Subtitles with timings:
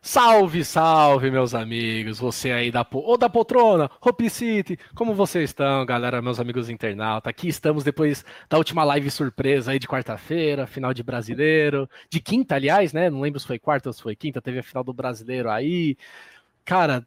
[0.00, 5.84] Salve, salve, meus amigos, você aí da, ou da poltrona, Hope City, como vocês estão,
[5.84, 7.28] galera, meus amigos internautas?
[7.28, 12.54] Aqui estamos depois da última live surpresa aí de quarta-feira, final de brasileiro, de quinta,
[12.54, 13.10] aliás, né?
[13.10, 15.96] Não lembro se foi quarta ou se foi quinta, teve a final do brasileiro aí.
[16.64, 17.06] Cara,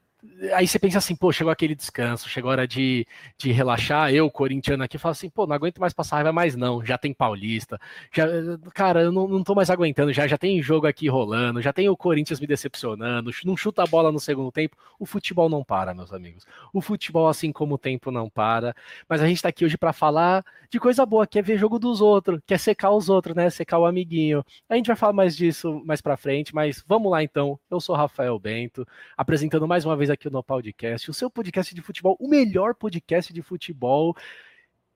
[0.53, 3.07] Aí você pensa assim, pô, chegou aquele descanso, chegou a hora de,
[3.39, 4.13] de relaxar.
[4.13, 6.85] Eu, corintiano aqui, falo assim, pô, não aguento mais passar raiva mais não.
[6.85, 7.79] Já tem Paulista,
[8.13, 8.25] já,
[8.73, 10.13] cara, eu não, não tô mais aguentando.
[10.13, 13.31] Já, já tem jogo aqui rolando, já tem o Corinthians me decepcionando.
[13.43, 14.77] Não chuta a bola no segundo tempo.
[14.99, 16.45] O futebol não para, meus amigos.
[16.71, 18.76] O futebol, assim como o tempo, não para.
[19.09, 21.79] Mas a gente tá aqui hoje para falar de coisa boa, que é ver jogo
[21.79, 23.49] dos outros, que é secar os outros, né?
[23.49, 24.45] Secar o amiguinho.
[24.70, 27.59] A gente vai falar mais disso mais para frente, mas vamos lá então.
[27.70, 31.81] Eu sou Rafael Bento, apresentando mais uma vez aqui No Podcast, o seu podcast de
[31.81, 34.15] futebol, o melhor podcast de futebol,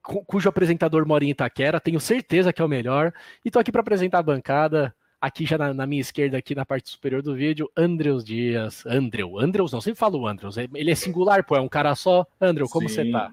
[0.02, 3.12] cujo apresentador mora em Itaquera, tenho certeza que é o melhor,
[3.44, 6.64] e tô aqui para apresentar a bancada, aqui já na, na, minha esquerda, aqui na
[6.64, 11.44] parte superior do vídeo, Andreus Dias, Andreu, Andreus, não sempre falo Andreus, ele é singular,
[11.44, 12.94] pô, é um cara só, Andrew, como Sim.
[12.94, 13.32] você tá?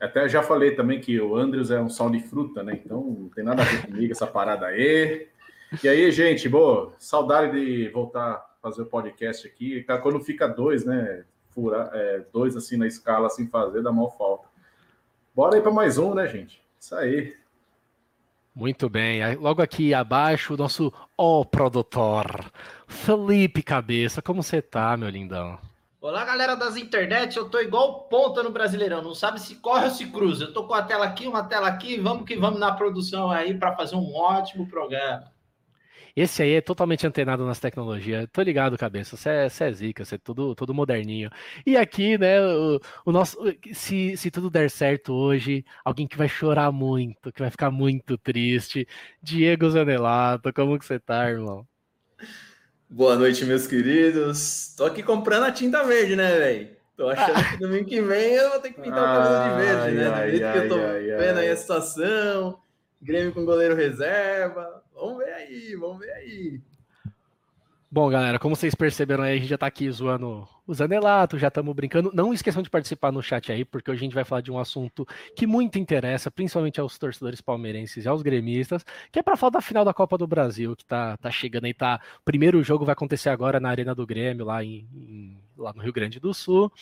[0.00, 2.78] Até já falei também que o Andrews é um sal de fruta, né?
[2.84, 5.28] Então não tem nada a ver comigo essa parada aí.
[5.82, 9.84] E aí, gente, boa, saudade de voltar fazer o podcast aqui.
[10.02, 11.24] Quando fica dois, né?
[11.50, 14.48] Fura, é, dois assim na escala, assim fazer, dá mal falta.
[15.34, 16.62] Bora aí para mais um, né, gente?
[16.80, 17.36] Isso aí.
[18.54, 19.36] Muito bem.
[19.36, 22.50] Logo aqui abaixo, o nosso ó oh, produtor,
[22.86, 24.22] Felipe Cabeça.
[24.22, 25.58] Como você tá, meu lindão?
[26.00, 27.36] Olá, galera das internet.
[27.36, 29.02] Eu tô igual ponta no Brasileirão.
[29.02, 30.44] Não sabe se corre ou se cruza.
[30.44, 32.00] Eu tô com a tela aqui, uma tela aqui.
[32.00, 35.33] Vamos que vamos na produção aí para fazer um ótimo programa.
[36.16, 38.28] Esse aí é totalmente antenado nas tecnologias.
[38.32, 39.16] Tô ligado, cabeça.
[39.16, 41.28] Você é, é zica, você é tudo, tudo moderninho.
[41.66, 43.36] E aqui, né, o, o nosso.
[43.72, 48.16] Se, se tudo der certo hoje, alguém que vai chorar muito, que vai ficar muito
[48.16, 48.86] triste.
[49.20, 51.66] Diego Zanelato, como que você tá, irmão?
[52.88, 54.72] Boa noite, meus queridos.
[54.76, 56.76] Tô aqui comprando a tinta verde, né, velho?
[56.96, 59.90] Tô achando que domingo que vem eu vou ter que pintar o cabelo de verde,
[59.96, 60.10] né?
[60.10, 62.63] Do jeito que eu tô ai, vendo ai, aí a situação.
[63.04, 64.82] Grêmio com goleiro reserva.
[64.94, 66.60] Vamos ver aí, vamos ver aí.
[67.90, 71.48] Bom, galera, como vocês perceberam aí, a gente já tá aqui zoando o Zanelato, já
[71.48, 72.10] estamos brincando.
[72.14, 74.58] Não esqueçam de participar no chat aí, porque hoje a gente vai falar de um
[74.58, 75.06] assunto
[75.36, 79.60] que muito interessa, principalmente aos torcedores palmeirenses e aos gremistas, que é para falar da
[79.60, 82.00] final da Copa do Brasil, que tá, tá chegando aí, tá.
[82.22, 85.82] O primeiro jogo vai acontecer agora na Arena do Grêmio, lá, em, em, lá no
[85.82, 86.72] Rio Grande do Sul.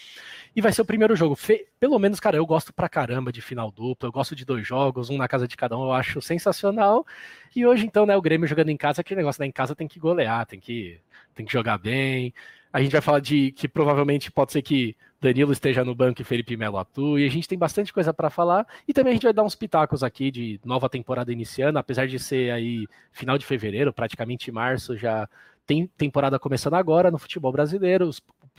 [0.54, 1.34] E vai ser o primeiro jogo.
[1.34, 4.66] Fe, pelo menos, cara, eu gosto pra caramba de final dupla, eu gosto de dois
[4.66, 7.06] jogos, um na casa de cada um, eu acho sensacional.
[7.54, 9.88] E hoje, então, né, o Grêmio jogando em casa, aquele negócio, né, em casa tem
[9.88, 11.00] que golear, tem que
[11.34, 12.32] tem que jogar bem.
[12.72, 16.24] A gente vai falar de que provavelmente pode ser que Danilo esteja no banco e
[16.24, 17.22] Felipe Melo atue.
[17.22, 18.66] E a gente tem bastante coisa para falar.
[18.88, 22.18] E também a gente vai dar uns pitacos aqui de nova temporada iniciando, apesar de
[22.18, 25.28] ser aí final de fevereiro, praticamente março, já
[25.66, 28.10] tem temporada começando agora no futebol brasileiro.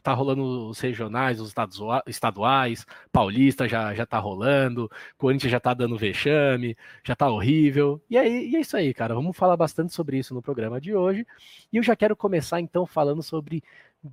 [0.04, 1.54] Tá rolando os regionais, os
[2.08, 8.02] estaduais, Paulista já, já tá rolando, Corinthians já tá dando vexame, já tá horrível.
[8.10, 9.16] E, aí, e é isso aí, cara.
[9.16, 11.26] Vamos falar bastante sobre isso no programa de hoje.
[11.72, 13.64] E eu já quero começar então falando sobre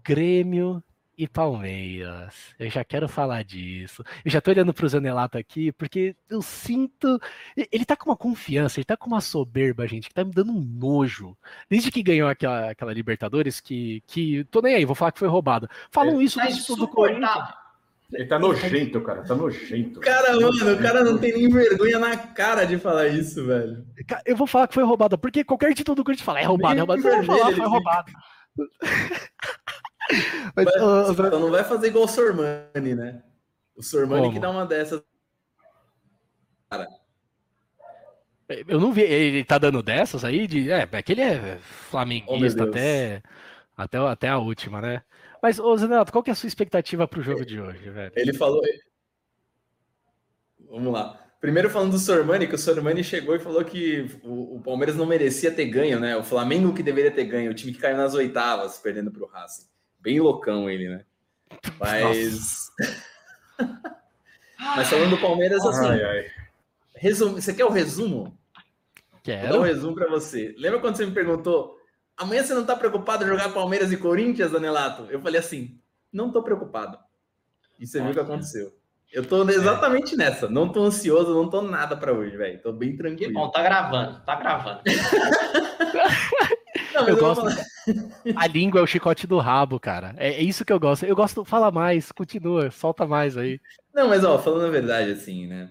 [0.04, 0.82] Grêmio
[1.20, 2.34] e Palmeiras.
[2.58, 4.02] Eu já quero falar disso.
[4.24, 7.20] Eu já tô olhando pro Zanelato aqui, porque eu sinto.
[7.70, 10.50] Ele tá com uma confiança, ele tá com uma soberba, gente, que tá me dando
[10.50, 11.36] um nojo.
[11.68, 14.44] Desde que ganhou aquela, aquela Libertadores, que, que.
[14.44, 15.68] Tô nem aí, vou falar que foi roubado.
[15.90, 17.48] Falam é, isso tá do, do Corinthians.
[18.10, 19.22] Ele tá nojento, cara.
[19.22, 20.00] Tá nojento.
[20.00, 23.84] Cara, mano, o cara não tem nem vergonha na cara de falar isso, velho.
[24.24, 26.80] Eu vou falar que foi roubado, porque qualquer título do Corinthians fala, é roubado, é
[26.80, 27.06] roubado.
[27.06, 28.10] Eu vou falar, foi roubado.
[30.56, 33.22] Mas, Mas uh, então não vai fazer igual o Sormani, né?
[33.76, 34.34] O Sormani Como?
[34.34, 35.02] que dá uma dessas.
[36.68, 36.88] Cara.
[38.66, 39.02] Eu não vi.
[39.02, 40.46] Ele tá dando dessas aí?
[40.46, 43.22] De, é, é que ele é flamenguista oh, até,
[43.76, 45.02] até, até a última, né?
[45.42, 48.12] Mas, ô Zenato, qual que é a sua expectativa pro jogo de hoje, velho?
[48.14, 48.60] Ele falou.
[50.68, 51.18] Vamos lá.
[51.40, 55.06] Primeiro falando do Sormani, que o Sormani chegou e falou que o, o, Palmeiras não
[55.06, 56.14] merecia ter ganho, né?
[56.14, 59.26] O Flamengo que deveria ter ganho, o time que caiu nas oitavas, perdendo para o
[59.26, 59.69] Racing.
[60.00, 61.04] Bem loucão ele, né?
[61.78, 62.70] Mas.
[64.58, 65.86] Mas falando do Palmeiras, assim.
[65.86, 66.26] Ai, ai.
[66.94, 67.40] Resumo...
[67.40, 68.36] Você quer o resumo?
[69.22, 69.42] Quero.
[69.42, 70.54] Vou dar um resumo para você.
[70.58, 71.78] Lembra quando você me perguntou:
[72.16, 75.06] amanhã você não tá preocupado em jogar Palmeiras e Corinthians, Danelato?
[75.10, 75.78] Eu falei assim:
[76.12, 76.98] não tô preocupado.
[77.78, 78.72] E você viu o que aconteceu.
[79.12, 80.18] Eu tô exatamente é.
[80.18, 80.48] nessa.
[80.48, 82.62] Não tô ansioso, não tô nada para hoje, velho.
[82.62, 83.28] Tô bem tranquilo.
[83.28, 84.82] Que bom, tá gravando, tá gravando.
[86.94, 87.44] não, eu, eu gosto.
[88.36, 90.14] A língua é o chicote do rabo, cara.
[90.16, 91.04] É, é isso que eu gosto.
[91.04, 91.44] Eu gosto.
[91.44, 93.60] Fala mais, continua, solta mais aí.
[93.94, 95.70] Não, mas ó, falando a verdade, assim, né?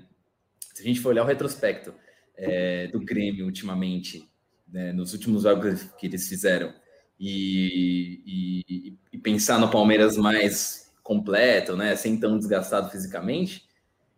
[0.73, 1.93] Se a gente for olhar o retrospecto
[2.35, 4.29] é, do Grêmio ultimamente,
[4.67, 6.73] né, nos últimos jogos que eles fizeram,
[7.19, 13.67] e, e, e, pensar no Palmeiras mais completo, né, sem tão desgastado fisicamente,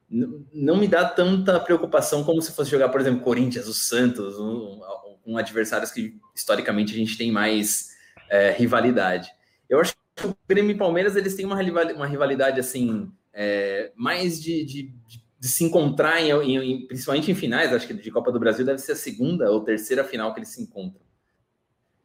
[0.07, 4.81] não me dá tanta preocupação como se fosse jogar, por exemplo, Corinthians, o Santos, um,
[5.25, 7.91] um adversários que historicamente a gente tem mais
[8.29, 9.29] é, rivalidade.
[9.69, 11.61] Eu acho que o Grêmio e Palmeiras eles têm uma,
[11.93, 14.93] uma rivalidade assim é, mais de, de,
[15.39, 17.73] de, se encontrar, em, em, principalmente em finais.
[17.73, 20.49] Acho que de Copa do Brasil deve ser a segunda ou terceira final que eles
[20.49, 21.01] se encontram,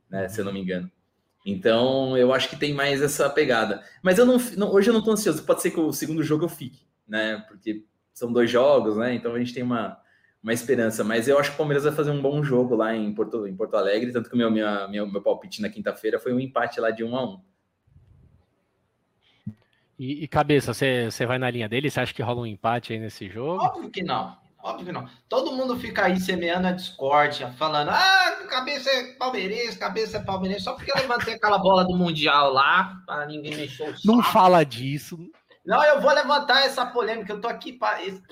[0.09, 0.91] né, se eu não me engano.
[1.45, 3.85] Então, eu acho que tem mais essa pegada.
[4.03, 5.45] Mas eu não, não hoje eu não estou ansioso.
[5.45, 7.45] Pode ser que o segundo jogo eu fique, né?
[7.47, 9.15] Porque são dois jogos, né?
[9.15, 9.97] Então a gente tem uma,
[10.47, 11.03] uma esperança.
[11.03, 13.57] Mas eu acho que o Palmeiras vai fazer um bom jogo lá em Porto, em
[13.57, 14.13] Porto Alegre.
[14.13, 17.03] Tanto que o meu, minha, meu, meu palpite na quinta-feira foi um empate lá de
[17.03, 17.41] um a um.
[19.99, 21.91] E, e cabeça, você, você vai na linha dele?
[21.91, 23.61] Você acha que rola um empate aí nesse jogo?
[23.65, 24.37] Óbvio que não.
[24.63, 25.09] Óbvio que não.
[25.29, 30.65] Todo mundo fica aí semeando a discórdia, falando: ah, cabeça é palmeirense, cabeça é palmeirense,
[30.65, 34.07] só porque eu levantei aquela bola do Mundial lá, para ninguém mexer o saco.
[34.07, 35.19] Não fala disso.
[35.67, 37.33] Não, eu vou levantar essa polêmica.
[37.33, 37.77] Eu tô aqui.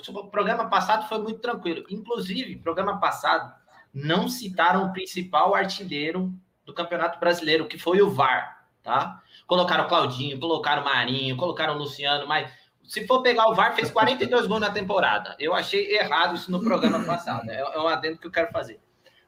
[0.08, 1.84] O programa passado foi muito tranquilo.
[1.90, 3.52] Inclusive, programa passado,
[3.92, 6.32] não citaram o principal artilheiro
[6.64, 9.20] do Campeonato Brasileiro, que foi o VAR, tá?
[9.46, 12.50] Colocaram o Claudinho, colocaram o Marinho, colocaram o Luciano, mas
[12.84, 15.36] se for pegar o VAR, fez 42 gols na temporada.
[15.38, 17.50] Eu achei errado isso no programa passado.
[17.50, 18.80] É, é um adendo que eu quero fazer.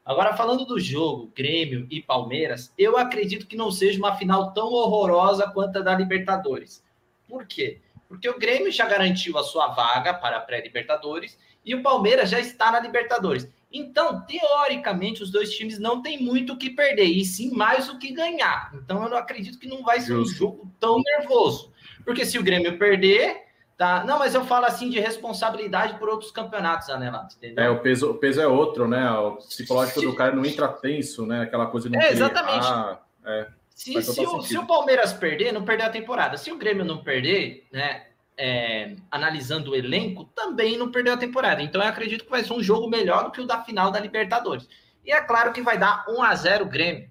[0.04, 4.72] Agora, falando do jogo, Grêmio e Palmeiras, eu acredito que não seja uma final tão
[4.72, 6.84] horrorosa quanto a da Libertadores.
[7.28, 7.80] Por quê?
[8.08, 12.38] Porque o Grêmio já garantiu a sua vaga para a pré-Libertadores e o Palmeiras já
[12.38, 13.48] está na Libertadores.
[13.72, 17.98] Então, teoricamente, os dois times não têm muito o que perder, e sim mais o
[17.98, 18.72] que ganhar.
[18.74, 21.72] Então, eu não acredito que não vai ser um jogo tão nervoso.
[22.04, 23.42] Porque se o Grêmio perder,
[23.76, 24.04] tá.
[24.04, 27.64] Não, mas eu falo assim de responsabilidade por outros campeonatos, Anelato, entendeu?
[27.64, 29.10] É, o peso, o peso é outro, né?
[29.10, 30.06] O psicológico se...
[30.06, 31.42] do cara não entra tenso, né?
[31.42, 32.66] Aquela coisa de não É, exatamente.
[32.66, 33.48] Ah, é.
[33.76, 36.38] Se, se, o, se, o, Palmeiras perder, não perder a temporada.
[36.38, 38.06] Se o Grêmio não perder, né?
[38.36, 41.62] é, analisando o elenco, também não perdeu a temporada.
[41.62, 43.98] Então eu acredito que vai ser um jogo melhor do que o da final da
[43.98, 44.68] Libertadores.
[45.04, 47.10] E é claro que vai dar 1 a 0 Grêmio.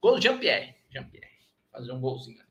[0.00, 0.74] Gol Jean-Pierre.
[0.90, 1.32] Jean-Pierre.
[1.72, 2.44] Fazer um golzinho.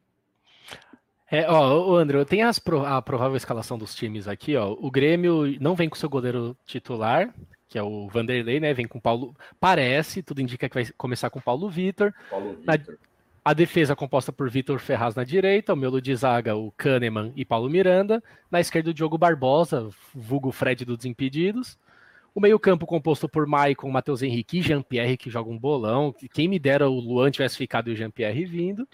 [1.30, 4.72] É, ó, o André, tem as, a provável escalação dos times aqui, ó.
[4.72, 7.34] O Grêmio não vem com seu goleiro titular,
[7.74, 8.72] que é o Vanderlei, né?
[8.72, 9.36] Vem com Paulo.
[9.60, 12.14] Parece, tudo indica que vai começar com Paulo Vitor.
[12.30, 12.66] Paulo Vitor.
[12.68, 12.78] Na,
[13.44, 17.44] a defesa composta por Vitor Ferraz na direita, o Melo de Zaga, o Kahneman e
[17.44, 18.24] Paulo Miranda.
[18.52, 21.75] Na esquerda, o Diogo Barbosa, vulgo Fred dos Desimpedidos.
[22.36, 26.14] O meio-campo composto por Maicon, Matheus Henrique e Jean-Pierre, que joga um bolão.
[26.31, 28.88] Quem me dera o Luan tivesse ficado e o Jean-Pierre vindo.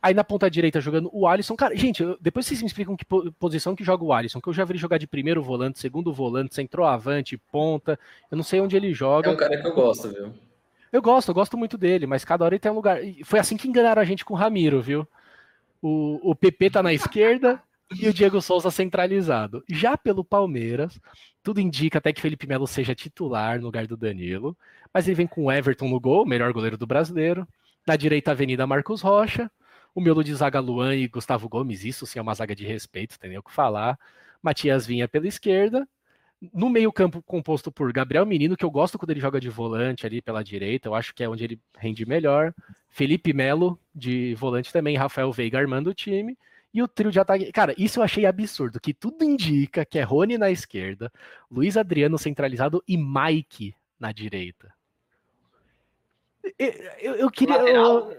[0.00, 1.56] Aí na ponta direita jogando o Alisson.
[1.56, 3.04] Cara, gente, depois vocês me explicam que
[3.38, 6.12] posição que joga o Alisson, que eu já vi ele jogar de primeiro volante, segundo
[6.12, 7.98] volante, centroavante, ponta.
[8.30, 9.30] Eu não sei onde ele joga.
[9.30, 10.32] É um cara que eu gosto, viu?
[10.90, 12.98] Eu gosto, eu gosto muito dele, mas cada hora ele tem um lugar.
[13.24, 15.06] Foi assim que enganaram a gente com o Ramiro, viu?
[15.82, 19.62] O, o PP tá na esquerda e o Diego Souza centralizado.
[19.68, 20.98] Já pelo Palmeiras,
[21.42, 24.56] tudo indica até que Felipe Melo seja titular no lugar do Danilo,
[24.92, 27.46] mas ele vem com o Everton no gol, melhor goleiro do brasileiro.
[27.86, 29.50] Na direita, Avenida Marcos Rocha.
[29.94, 33.18] O Melo de zaga Luan e Gustavo Gomes, isso sim é uma zaga de respeito,
[33.18, 33.98] tem nem o que falar.
[34.42, 35.88] Matias Vinha pela esquerda
[36.52, 40.22] no meio-campo composto por Gabriel Menino, que eu gosto quando ele joga de volante ali
[40.22, 42.54] pela direita, eu acho que é onde ele rende melhor.
[42.90, 46.38] Felipe Melo, de volante também, Rafael Veiga armando o time.
[46.72, 47.50] E o trio de ataque.
[47.50, 51.10] Cara, isso eu achei absurdo, que tudo indica que é Rony na esquerda,
[51.50, 54.72] Luiz Adriano centralizado e Mike na direita.
[56.58, 57.56] Eu, eu, eu queria.
[57.56, 58.14] Eu,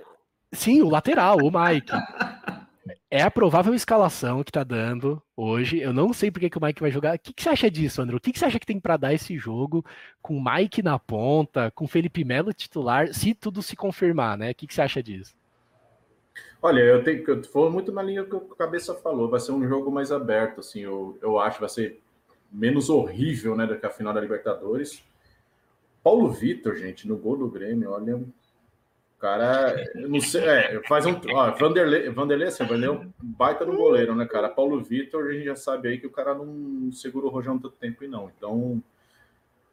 [0.51, 1.91] sim, o lateral, o Mike.
[3.11, 5.79] É a provável escalação que tá dando hoje.
[5.79, 7.15] Eu não sei porque que o Mike vai jogar.
[7.15, 8.15] O que, que você acha disso, André?
[8.15, 9.83] O que, que você acha que tem para dar esse jogo
[10.21, 14.51] com o Mike na ponta, com Felipe Melo titular, se tudo se confirmar, né?
[14.51, 15.33] O que, que você acha disso?
[16.61, 19.29] Olha, eu tenho eu muito na linha que o cabeça falou.
[19.29, 20.81] Vai ser um jogo mais aberto, assim.
[20.81, 21.99] Eu, eu acho vai ser
[22.51, 25.03] menos horrível, né, do que a final da Libertadores.
[26.03, 28.21] Paulo Vitor, gente, no gol do Grêmio, olha,
[29.19, 31.19] cara, não sei, é, faz um.
[31.33, 34.49] Ó, Vanderlei, Vanderlei, assim, Vanderlei é um baita no goleiro, né, cara?
[34.49, 37.75] Paulo Vitor, a gente já sabe aí que o cara não segura o rojão tanto
[37.75, 38.31] tempo e não.
[38.35, 38.81] Então,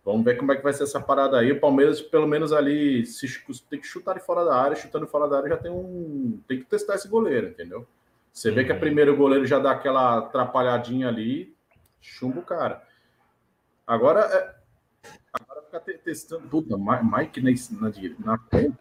[0.05, 1.53] vamos ver como é que vai ser essa parada aí.
[1.53, 3.27] O Palmeiras, pelo menos ali, se
[3.71, 6.41] tem que chutar de fora da área, chutando fora da área já tem um.
[6.49, 7.87] Tem que testar esse goleiro, entendeu?
[8.33, 8.81] Você vê que a uhum.
[8.81, 11.57] primeiro goleiro já dá aquela atrapalhadinha ali,
[12.01, 12.83] chumba o cara.
[13.87, 14.55] Agora, é,
[15.33, 16.49] agora ficar testando.
[16.49, 17.51] Puta, Mike na,
[17.81, 18.79] na, na ponta,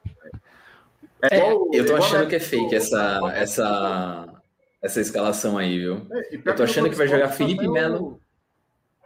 [1.22, 4.42] é, é eu tô achando que é fake essa, essa,
[4.82, 6.06] essa escalação aí, viu?
[6.12, 8.20] É, eu tô achando que vai jogar Felipe Melo.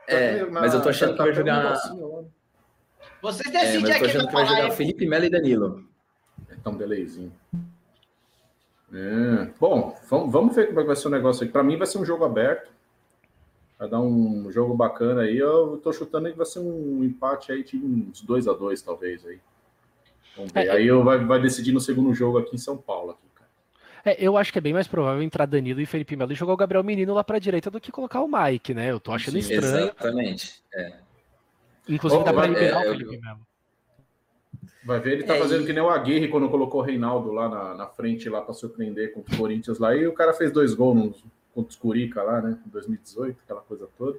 [0.07, 1.75] É, mas eu tô achando que vai jogar.
[3.21, 5.83] Vocês decidem é, mas eu tô achando que vai jogar Felipe Melo e Danilo.
[6.65, 7.31] um delayzinho.
[8.93, 9.51] É.
[9.59, 11.51] Bom, vamos, vamos ver como é vai ser o negócio aqui.
[11.51, 12.71] Para mim vai ser um jogo aberto.
[13.77, 15.37] Vai dar um jogo bacana aí.
[15.37, 19.25] Eu tô chutando que vai ser um empate aí de uns 2 a 2 talvez
[19.25, 19.39] aí.
[20.39, 20.67] Vamos ver.
[20.67, 23.11] É, aí eu vai, vai decidir no segundo jogo aqui em São Paulo.
[23.11, 23.49] Aqui, cara.
[24.05, 26.53] É, eu acho que é bem mais provável entrar Danilo e Felipe Melo e jogar
[26.53, 28.91] o Gabriel Menino lá para a direita do que colocar o Mike, né?
[28.91, 29.85] Eu tô achando Sim, estranho.
[29.85, 30.63] Exatamente.
[30.73, 30.93] É.
[31.89, 33.39] Inclusive oh, dá para liberar é, o Felipe Melo.
[34.85, 35.65] Vai ver, ele tá é, fazendo e...
[35.65, 39.13] que nem o Aguirre quando colocou o Reinaldo lá na, na frente lá para surpreender
[39.13, 39.93] contra o Corinthians lá.
[39.93, 41.13] E o cara fez dois gols no,
[41.53, 42.57] contra os Curica lá, né?
[42.65, 44.17] Em 2018, aquela coisa toda.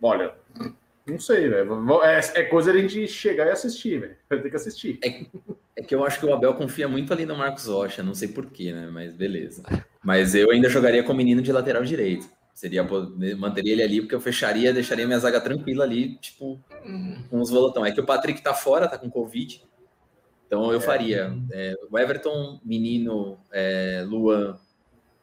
[0.00, 0.34] Olha,
[1.06, 2.02] não sei, velho.
[2.02, 4.16] É, é, coisa de a gente chegar e assistir, velho.
[4.28, 4.98] Vai ter que assistir.
[5.04, 5.24] É,
[5.76, 8.28] é, que eu acho que o Abel confia muito ali no Marcos Rocha, não sei
[8.28, 8.88] porquê, né?
[8.90, 9.62] Mas beleza.
[10.02, 12.28] Mas eu ainda jogaria com o menino de lateral direito.
[12.54, 12.82] Seria
[13.36, 16.58] manteria ele ali, porque eu fecharia, deixaria minha zaga tranquila ali, tipo,
[17.28, 17.84] com os volantão.
[17.84, 19.62] É que o Patrick tá fora, tá com Covid.
[20.46, 20.80] Então eu é.
[20.80, 24.58] faria é, o Everton, menino, é, Luan,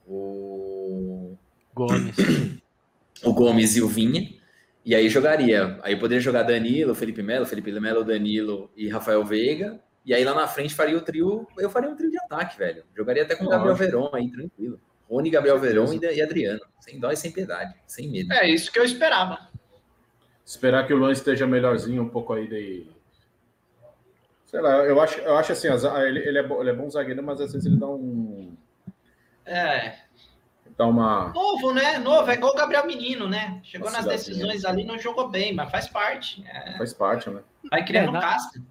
[0.08, 1.36] o
[1.74, 2.16] Gomes.
[3.24, 4.43] o Gomes e o Vinha.
[4.86, 5.80] E aí jogaria.
[5.82, 9.80] Aí poderia jogar Danilo, Felipe Melo, Felipe Melo, Danilo e Rafael Veiga.
[10.06, 11.48] E aí lá na frente faria o trio.
[11.58, 12.84] Eu faria um trio de ataque, velho.
[12.96, 14.80] Jogaria até com o Gabriel Veron aí, tranquilo.
[15.10, 16.62] Rony, Gabriel Verão e Adriano.
[16.80, 18.34] Sem dó e sem piedade, sem medo.
[18.34, 19.38] É isso que eu esperava.
[20.46, 22.92] Esperar que o Luan esteja melhorzinho um pouco aí daí.
[24.46, 27.24] Sei lá, eu acho, eu acho assim, ele, ele, é bom, ele é bom zagueiro,
[27.24, 28.56] mas às vezes ele dá um.
[29.46, 29.98] É.
[30.78, 31.32] Dá uma.
[31.34, 31.98] Novo, né?
[32.00, 33.60] Novo, é igual o Gabriel Menino, né?
[33.64, 36.44] Chegou nas decisões ali, não jogou bem, mas faz parte.
[36.48, 36.78] É...
[36.78, 37.42] Faz parte, né?
[37.70, 38.20] Vai criando é, na...
[38.20, 38.62] casca.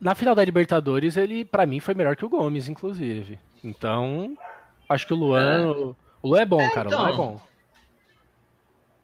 [0.00, 3.38] Na final da Libertadores, ele, para mim, foi melhor que o Gomes, inclusive.
[3.62, 4.36] Então,
[4.92, 5.62] Acho que o Luan.
[5.62, 5.66] É.
[6.22, 6.88] O Luan é bom, é, cara.
[6.88, 6.98] Então.
[6.98, 7.40] O Luan é bom.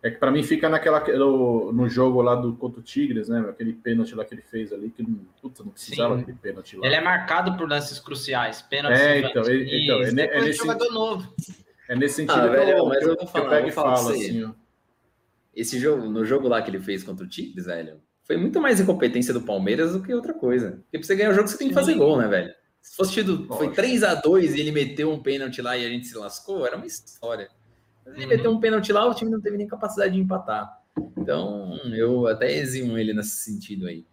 [0.01, 3.41] É que para mim fica naquela no, no, jogo lá do contra o Tigres, né?
[3.51, 6.23] Aquele pênalti lá que ele fez ali, que não, puta, não precisava Sim.
[6.23, 6.87] aquele pênalti lá.
[6.87, 8.97] Ele é marcado por lances cruciais, pênalti.
[8.97, 11.35] É, então, ele, então é, é, nesse jogador novo.
[11.89, 14.51] É nesse sentido ah, velho, mas eu, eu, falar, eu pego e falo assim, ó.
[15.55, 18.79] Esse jogo, no jogo lá que ele fez contra o Tigres, velho, foi muito mais
[18.79, 20.83] incompetência do Palmeiras do que outra coisa.
[20.83, 22.53] Porque pra você ganhar o jogo, você tem que fazer gol, né, velho?
[22.83, 25.89] Se fosse tido, foi 3 a 2 e ele meteu um pênalti lá e a
[25.89, 27.49] gente se lascou, era uma história.
[28.05, 28.31] Mas ele uhum.
[28.31, 30.79] meteu um pênalti lá, o time não teve nem capacidade de empatar.
[31.17, 34.05] Então, eu até eximo ele nesse sentido aí.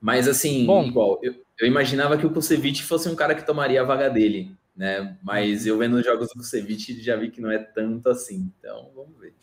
[0.00, 3.80] Mas assim, Bom, igual, eu, eu, imaginava que o Kusevich fosse um cara que tomaria
[3.80, 5.16] a vaga dele, né?
[5.22, 8.52] Mas eu vendo os jogos do Kusevich já vi que não é tanto assim.
[8.58, 9.34] Então, vamos ver.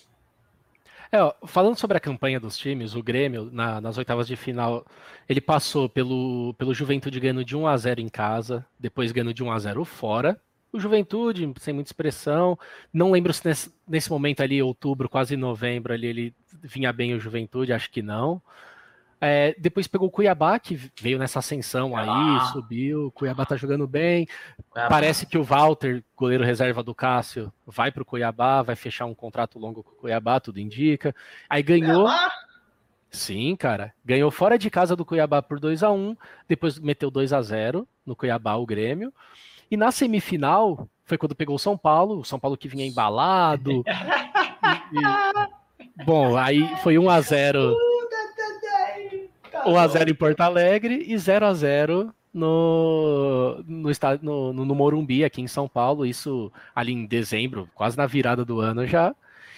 [1.12, 4.84] É, ó, falando sobre a campanha dos times, o Grêmio, na, nas oitavas de final,
[5.30, 9.44] ele passou pelo, pelo Juventude ganhando de 1 a 0 em casa, depois ganhando de
[9.44, 10.42] 1 a 0 fora.
[10.72, 12.58] O Juventude, sem muita expressão,
[12.92, 17.20] não lembro se nesse, nesse momento ali, outubro, quase novembro, ali ele vinha bem o
[17.20, 18.42] Juventude, acho que não.
[19.25, 22.50] É, depois pegou o Cuiabá, que veio nessa ascensão aí, ah.
[22.51, 23.06] subiu.
[23.06, 24.27] O Cuiabá tá jogando bem.
[24.74, 29.58] Parece que o Walter, goleiro reserva do Cássio, vai pro Cuiabá, vai fechar um contrato
[29.58, 31.15] longo com o Cuiabá, tudo indica.
[31.50, 32.03] Aí ganhou.
[32.03, 32.34] Cuiabá?
[33.10, 33.94] Sim, cara.
[34.03, 37.88] Ganhou fora de casa do Cuiabá por 2 a 1 depois meteu 2 a 0
[38.06, 39.13] no Cuiabá, o Grêmio.
[39.72, 43.86] E na semifinal foi quando pegou o São Paulo, o São Paulo que vinha embalado.
[44.92, 46.03] e, e...
[46.03, 47.93] Bom, aí foi 1 a 0
[49.65, 53.91] 1x0 em Porto Alegre e 0x0 no, no,
[54.22, 58.43] no, no, no Morumbi, aqui em São Paulo, isso ali em dezembro, quase na virada
[58.43, 59.15] do ano já.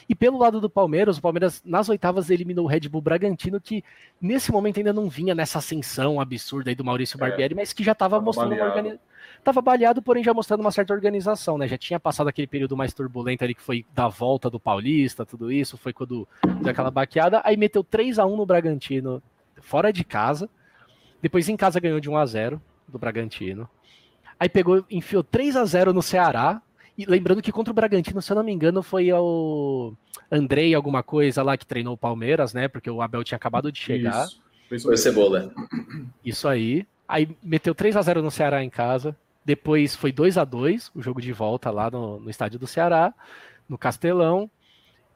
[0.08, 3.84] E pelo lado do Palmeiras, o Palmeiras nas oitavas eliminou o Red Bull Bragantino, que
[4.22, 7.20] nesse momento ainda não vinha nessa ascensão absurda aí do Maurício é.
[7.20, 8.70] Barbieri, é, mas que já estava mostrando baleado.
[8.70, 9.16] uma organização.
[9.44, 11.68] Tava baleado, porém já mostrando uma certa organização, né?
[11.68, 15.52] Já tinha passado aquele período mais turbulento ali que foi da volta do Paulista, tudo
[15.52, 16.28] isso, foi quando
[16.62, 19.22] deu aquela baqueada, aí meteu 3 a 1 no Bragantino
[19.62, 20.50] fora de casa.
[21.22, 23.70] Depois em casa ganhou de 1 a 0 do Bragantino.
[24.40, 26.62] Aí pegou, enfiou 3 a 0 no Ceará.
[26.98, 29.94] E lembrando que contra o Bragantino, se eu não me engano, foi o
[30.32, 32.68] Andrei alguma coisa lá que treinou o Palmeiras, né?
[32.68, 34.26] Porque o Abel tinha acabado de chegar.
[34.26, 34.42] Isso.
[34.84, 35.52] Foi Cebola.
[36.24, 36.88] Isso aí.
[37.08, 39.16] Aí meteu 3 a 0 no Ceará em casa.
[39.44, 43.14] Depois foi 2 a 2 o jogo de volta lá no, no estádio do Ceará,
[43.70, 44.50] no Castelão.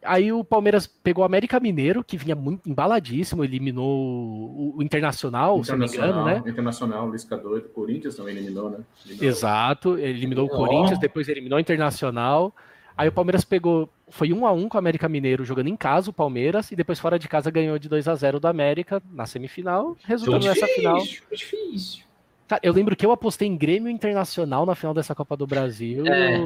[0.03, 5.61] Aí o Palmeiras pegou o América Mineiro, que vinha muito embaladíssimo, eliminou o, o Internacional,
[5.63, 6.41] se não me engano, né?
[6.45, 8.79] Internacional, Lisca doido, o Corinthians também eliminou, né?
[9.05, 9.29] Eliminou.
[9.29, 10.53] Exato, eliminou oh.
[10.53, 12.55] o Corinthians, depois eliminou o Internacional.
[12.97, 16.09] Aí o Palmeiras pegou, foi 1 a 1 com o América Mineiro jogando em casa
[16.09, 19.25] o Palmeiras e depois fora de casa ganhou de 2 a 0 do América na
[19.25, 20.97] semifinal, resultando nessa final.
[21.31, 22.03] Difícil.
[22.47, 26.05] Cara, eu lembro que eu apostei em Grêmio Internacional na final dessa Copa do Brasil.
[26.07, 26.39] É.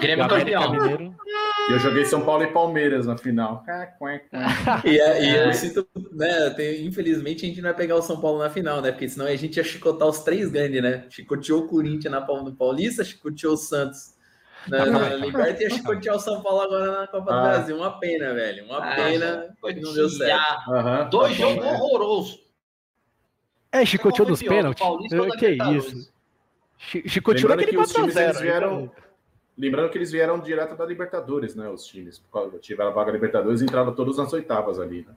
[0.00, 0.72] Grêmio campeão.
[0.72, 1.14] Mineiro
[1.68, 3.64] E eu joguei São Paulo e Palmeiras na final.
[4.84, 6.50] e, é, e eu sinto, né?
[6.50, 8.92] Tem, infelizmente a gente não vai pegar o São Paulo na final, né?
[8.92, 11.04] Porque senão a gente ia chicotar os três grandes, né?
[11.10, 14.14] Chicoteou o Corinthians na no Paulista, chicoteou o Santos
[14.68, 17.36] na, na Liberta e ia chicotear o São Paulo agora na Copa ah.
[17.36, 17.76] do Brasil.
[17.76, 18.64] Uma pena, velho.
[18.64, 20.70] Uma ah, pena que não deu certo.
[20.70, 22.42] Uhum, Dois tá jogos horrorosos.
[23.72, 24.84] É, chicoteou nos pênaltis.
[25.38, 26.12] Que isso?
[27.06, 28.40] Chicoteou naquele 4x0.
[28.40, 28.90] Vieram...
[29.56, 31.68] Lembrando que eles vieram direto da Libertadores, né?
[31.68, 32.22] Os times.
[32.60, 35.14] Tiveram a vaga Libertadores e entraram todos nas oitavas ali, né?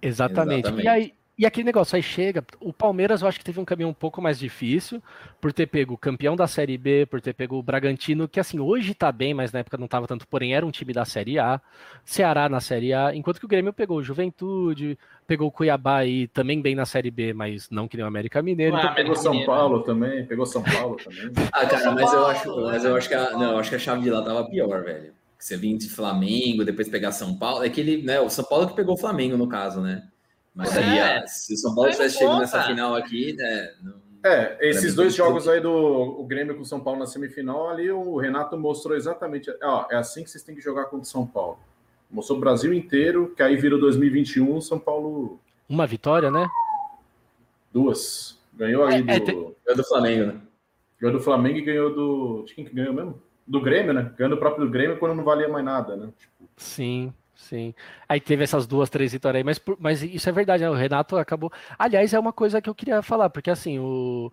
[0.00, 0.66] Exatamente.
[0.68, 0.84] Exatamente.
[0.84, 2.44] E aí, e aquele negócio aí chega.
[2.60, 5.02] O Palmeiras eu acho que teve um caminho um pouco mais difícil,
[5.40, 8.60] por ter pego o campeão da Série B, por ter pego o Bragantino, que assim,
[8.60, 11.38] hoje tá bem, mas na época não tava tanto, porém era um time da Série
[11.38, 11.60] A.
[12.04, 16.28] Ceará na Série A, enquanto que o Grêmio pegou o Juventude, pegou o Cuiabá aí
[16.28, 18.76] também bem na Série B, mas não que nem o América Mineiro.
[18.76, 18.94] Ah, então...
[18.94, 21.32] Pegou São Paulo também, pegou São Paulo também.
[21.52, 23.80] ah, cara, mas eu acho, mas eu acho que a, não, eu acho que a
[23.80, 25.12] chave de lá tava pior, velho.
[25.36, 27.64] Você vinha de Flamengo, depois pegar São Paulo.
[27.64, 28.20] É que ele, né?
[28.20, 30.02] O São Paulo que pegou o Flamengo, no caso, né?
[30.54, 31.26] Mas aí, é.
[31.26, 33.74] se o São Paulo tivesse chegado nessa final aqui, né?
[33.82, 34.04] Não...
[34.24, 37.90] É, esses dois jogos aí do o Grêmio com o São Paulo na semifinal, ali
[37.90, 41.26] o Renato mostrou exatamente, ó, é assim que vocês têm que jogar contra o São
[41.26, 41.58] Paulo.
[42.10, 45.38] Mostrou o Brasil inteiro, que aí virou 2021, São Paulo.
[45.68, 46.48] Uma vitória, né?
[47.70, 48.38] Duas.
[48.54, 49.30] Ganhou aí é, é do.
[49.30, 49.32] É,
[49.66, 50.40] Ganhou do Flamengo, né?
[50.98, 52.44] Ganhou do Flamengo e ganhou do.
[52.46, 53.20] De quem que ganhou mesmo?
[53.46, 54.10] Do Grêmio, né?
[54.16, 56.08] Ganhou do próprio Grêmio quando não valia mais nada, né?
[56.16, 56.48] Tipo...
[56.56, 57.12] Sim.
[57.34, 57.74] Sim.
[58.08, 60.70] Aí teve essas duas, três vitórias aí, mas, mas isso é verdade, né?
[60.70, 61.52] O Renato acabou.
[61.78, 64.32] Aliás, é uma coisa que eu queria falar, porque assim, o,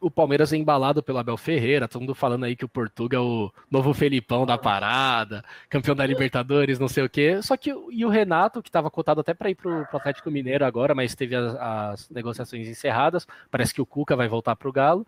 [0.00, 3.26] o Palmeiras é embalado pelo Abel Ferreira, todo mundo falando aí que o Portugal é
[3.26, 7.40] o novo Felipão da parada, campeão da Libertadores, não sei o quê.
[7.42, 10.64] Só que e o Renato, que estava cotado até para ir para o Atlético Mineiro
[10.64, 14.72] agora, mas teve as, as, negociações encerradas, parece que o Cuca vai voltar para o
[14.72, 15.06] Galo.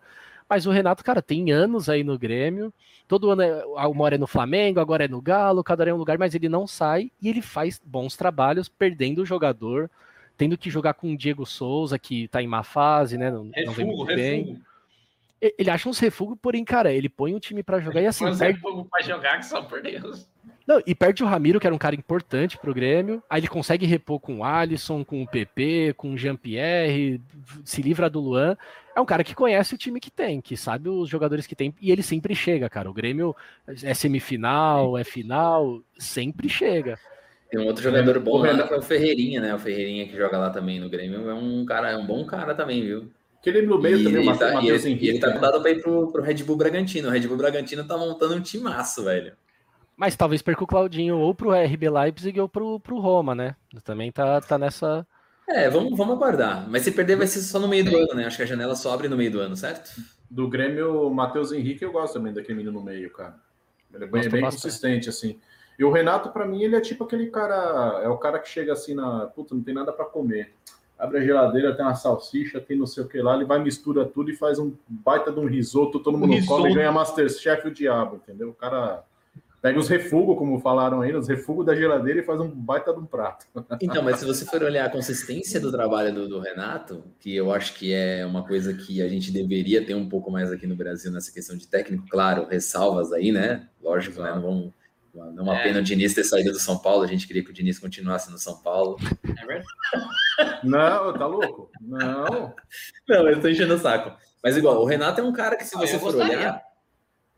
[0.49, 2.73] Mas o Renato, cara, tem anos aí no Grêmio.
[3.07, 5.93] Todo ano, é, uma hora é no Flamengo, agora é no Galo, cada hora é
[5.93, 9.89] um lugar, mas ele não sai e ele faz bons trabalhos, perdendo o jogador,
[10.37, 13.29] tendo que jogar com o Diego Souza, que tá em má fase, né?
[13.29, 14.61] Não, refugo, não vem muito bem.
[15.41, 18.25] Ele acha uns refugos, porém, cara, ele põe o time para jogar e assim.
[18.25, 18.55] Mas perde...
[18.55, 20.27] refugo pra jogar, que só por Deus.
[20.67, 23.23] Não, e perde o Ramiro, que era um cara importante pro Grêmio.
[23.27, 27.19] Aí ele consegue repor com o Alisson, com o PP, com o Jean-Pierre,
[27.65, 28.55] se livra do Luan.
[28.99, 31.73] É um cara que conhece o time que tem, que sabe os jogadores que tem,
[31.79, 32.89] e ele sempre chega, cara.
[32.89, 33.33] O Grêmio
[33.81, 36.99] é semifinal, é final, sempre chega.
[37.49, 39.55] Tem um outro jogador bom lá, que é o Ferreirinha, né?
[39.55, 41.29] O Ferreirinha que joga lá também no Grêmio.
[41.29, 43.09] É um cara, é um bom cara também, viu?
[43.41, 45.81] Que ele no meio e também, ele tá, e ele, ele tá mudado para ir
[45.81, 47.07] pro, pro Red Bull Bragantino.
[47.07, 49.31] O Red Bull Bragantino tá montando um timaço, velho.
[49.95, 53.55] Mas talvez perca o Claudinho ou pro RB Leipzig ou pro, pro Roma, né?
[53.85, 55.07] Também tá, tá nessa.
[55.49, 56.69] É, vamos, vamos aguardar.
[56.69, 58.25] Mas se perder vai ser só no meio do ano, né?
[58.25, 59.99] Acho que a janela só abre no meio do ano, certo?
[60.29, 63.35] Do Grêmio, o Matheus Henrique, eu gosto também daquele menino no meio, cara.
[63.91, 65.39] Ele é bem, bem consistente, assim.
[65.77, 68.01] E o Renato, para mim, ele é tipo aquele cara.
[68.03, 69.25] É o cara que chega assim na.
[69.25, 70.53] Puta, não tem nada para comer.
[70.99, 74.05] Abre a geladeira, tem uma salsicha, tem não sei o que lá, ele vai, mistura
[74.05, 77.69] tudo e faz um baita de um risoto, todo mundo um come e ganha Masterchef
[77.69, 78.49] o diabo, entendeu?
[78.49, 79.01] O cara
[79.61, 82.99] Pega os refugos, como falaram aí, os refugos da geladeira e faz um baita de
[82.99, 83.45] um prato.
[83.81, 87.51] Então, mas se você for olhar a consistência do trabalho do, do, Renato, que eu
[87.51, 90.75] acho que é uma coisa que a gente deveria ter um pouco mais aqui no
[90.75, 93.67] Brasil nessa questão de técnico, claro, ressalvas aí, né?
[93.81, 94.31] Lógico, né?
[94.33, 94.73] Não vamos.
[95.13, 95.63] Não é uma é.
[95.63, 98.31] pena o Diniz ter saído do São Paulo, a gente queria que o Diniz continuasse
[98.31, 98.97] no São Paulo.
[99.23, 99.67] É verdade?
[100.63, 101.69] Não, tá louco?
[101.81, 102.53] Não.
[103.07, 104.15] Não, eu tô enchendo o saco.
[104.43, 106.61] Mas igual, o Renato é um cara que, se você for olhar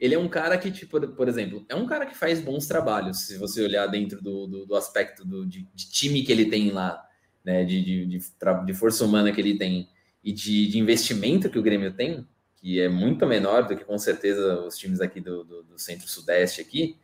[0.01, 3.27] ele é um cara que, tipo, por exemplo, é um cara que faz bons trabalhos,
[3.27, 6.71] se você olhar dentro do, do, do aspecto do, de, de, time que ele tem
[6.71, 7.07] lá,
[7.45, 8.19] né, de, de, de,
[8.65, 9.87] de força humana que ele tem
[10.23, 13.97] e de, de, investimento que o Grêmio tem, que é muito menor do que com
[13.99, 16.97] certeza os times aqui do, do, do centro-sudeste aqui,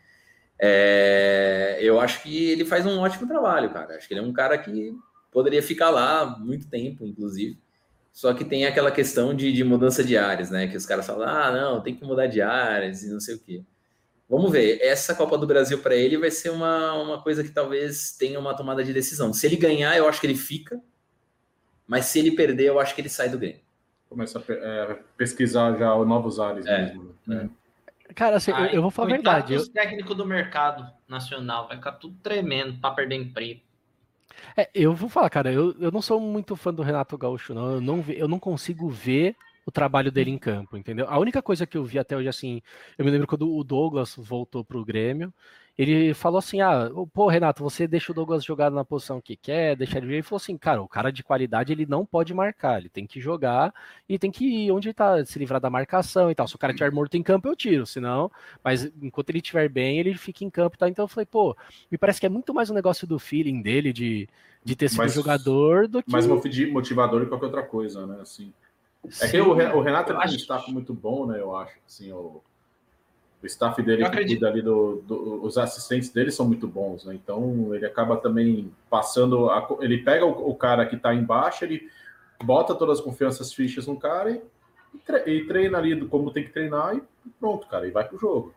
[0.60, 3.96] é, eu acho que ele faz um ótimo trabalho, cara.
[3.96, 4.92] Acho que ele é um cara que
[5.32, 7.60] poderia ficar lá muito tempo, inclusive.
[8.18, 10.68] Só que tem aquela questão de, de mudança de áreas, né?
[10.68, 13.40] Que os caras falam, ah, não, tem que mudar de áreas e não sei o
[13.40, 13.62] quê.
[14.28, 18.14] Vamos ver, essa Copa do Brasil para ele vai ser uma, uma coisa que talvez
[18.18, 19.32] tenha uma tomada de decisão.
[19.34, 20.82] Se ele ganhar, eu acho que ele fica,
[21.86, 23.62] mas se ele perder, eu acho que ele sai do game.
[24.10, 26.86] Começa a é, pesquisar já novos áreas é.
[26.86, 27.16] mesmo.
[27.24, 27.48] Né?
[28.10, 28.14] É.
[28.14, 29.56] Cara, assim, eu, eu, vou falar a verdade.
[29.56, 33.62] Os técnicos do mercado nacional vai ficar tudo tremendo para perder emprego.
[34.56, 37.74] É, eu vou falar, cara, eu, eu não sou muito fã do Renato Gaúcho, não.
[37.76, 39.36] Eu não, eu não consigo ver
[39.68, 41.06] o trabalho dele em campo, entendeu?
[41.10, 42.62] A única coisa que eu vi até hoje, assim,
[42.98, 45.34] eu me lembro quando o Douglas voltou para o Grêmio,
[45.78, 49.76] ele falou assim: ah, pô, Renato, você deixa o Douglas jogar na posição que quer,
[49.76, 50.14] deixa ele.
[50.14, 53.20] Ele falou assim: cara, o cara de qualidade ele não pode marcar, ele tem que
[53.20, 53.74] jogar
[54.08, 56.48] e tem que ir onde está, se livrar da marcação e tal.
[56.48, 58.32] Se o cara estiver morto em campo, eu tiro, senão,
[58.64, 60.88] mas enquanto ele estiver bem, ele fica em campo e tal.
[60.88, 61.56] Então eu falei, pô,
[61.92, 64.30] me parece que é muito mais um negócio do feeling dele, de,
[64.64, 66.10] de ter sido jogador do que.
[66.10, 68.20] Mais motivador que qualquer outra coisa, né?
[68.22, 68.54] Assim.
[69.22, 71.40] É que o, o Renato tem um staff muito bom, né?
[71.40, 71.78] Eu acho.
[71.88, 72.42] Assim, o,
[73.42, 77.14] o staff dele que cuida ali do, do, os assistentes dele são muito bons, né?
[77.14, 79.50] Então ele acaba também passando.
[79.50, 81.90] A, ele pega o, o cara que está embaixo, ele
[82.44, 84.42] bota todas as confianças fichas no cara e,
[85.26, 87.02] e, treina ali como tem que treinar e
[87.40, 88.54] pronto, cara, e vai pro jogo.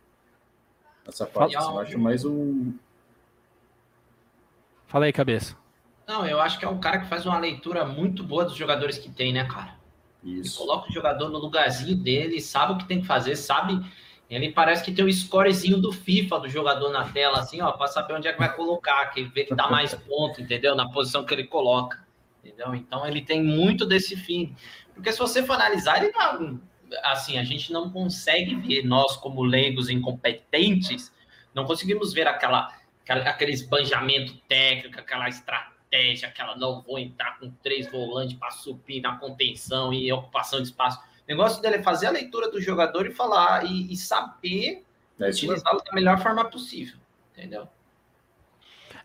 [1.06, 2.72] Essa parte assim, eu acho mais um.
[4.86, 5.56] Fala aí, cabeça.
[6.06, 8.98] Não, eu acho que é um cara que faz uma leitura muito boa dos jogadores
[8.98, 9.79] que tem, né, cara?
[10.22, 10.58] Isso.
[10.58, 13.80] Coloca o jogador no lugarzinho dele, sabe o que tem que fazer, sabe
[14.30, 17.88] ele parece que tem o scorezinho do FIFA do jogador na tela, assim, ó, para
[17.88, 20.76] saber onde é que vai colocar, que vê que dá mais ponto, entendeu?
[20.76, 22.06] Na posição que ele coloca,
[22.38, 22.72] entendeu?
[22.76, 24.54] Então ele tem muito desse fim.
[24.94, 26.60] Porque se você for analisar, ele não,
[27.02, 31.12] assim, a gente não consegue ver, nós como leigos incompetentes,
[31.52, 35.69] não conseguimos ver aquela, aquela aquele esbanjamento técnico, aquela estratégia,
[36.24, 41.00] aquela não vou entrar com três volantes para subir na contenção e ocupação de espaço
[41.26, 44.82] o negócio dele é fazer a leitura do jogador e falar e, e saber
[45.20, 46.98] é utilizá-lo da melhor forma possível,
[47.32, 47.68] entendeu?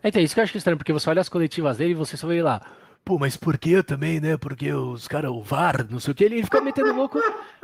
[0.02, 2.16] É, então, isso que eu acho estranho, porque você olha as coletivas dele e você
[2.16, 2.60] só vê lá,
[3.04, 4.36] pô, mas por que também, né?
[4.36, 7.20] Porque os caras, o VAR, não sei o que, ele fica metendo louco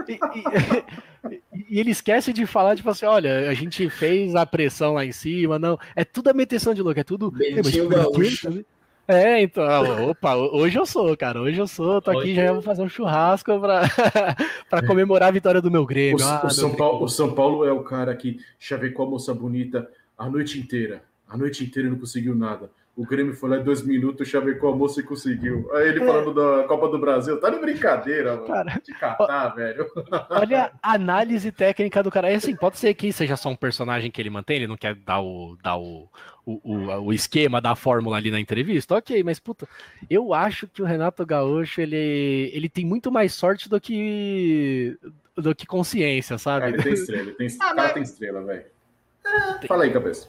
[0.06, 0.12] e,
[1.28, 5.04] e, e, ele esquece de falar, tipo assim, olha, a gente fez a pressão lá
[5.04, 5.76] em cima, não.
[5.96, 7.32] É tudo a meteção de louco, é tudo.
[7.42, 8.64] É, mas por que,
[9.12, 12.34] é, então, opa, hoje eu sou, cara, hoje eu sou, tô aqui, hoje...
[12.34, 13.82] já vou fazer um churrasco pra,
[14.68, 16.24] pra comemorar a vitória do meu Grêmio.
[16.24, 19.34] O, ah, o São Paulo, o São Paulo é o cara que chavecou a moça
[19.34, 22.70] bonita a noite inteira, a noite inteira não conseguiu nada.
[22.94, 25.66] O Grêmio foi lá em dois minutos, chavecou a moça e conseguiu.
[25.72, 26.06] Aí ele é.
[26.06, 28.46] falando da Copa do Brasil, tá de brincadeira, mano.
[28.46, 29.86] Cara, de catar, ó, velho.
[30.28, 32.30] Olha a análise técnica do cara.
[32.30, 34.94] É assim, pode ser que seja só um personagem que ele mantém, ele não quer
[34.94, 36.06] dar o, dar o,
[36.44, 38.94] o, o, o esquema da fórmula ali na entrevista.
[38.94, 39.66] Ok, mas puta,
[40.10, 44.98] eu acho que o Renato Gaúcho, ele, ele tem muito mais sorte do que
[45.34, 46.66] do que consciência, sabe?
[46.66, 47.92] É, ele tem estrela, ele tem, ah, cara mas...
[47.94, 48.64] tem estrela, velho.
[49.24, 49.66] É.
[49.66, 50.28] Fala aí, cabeça.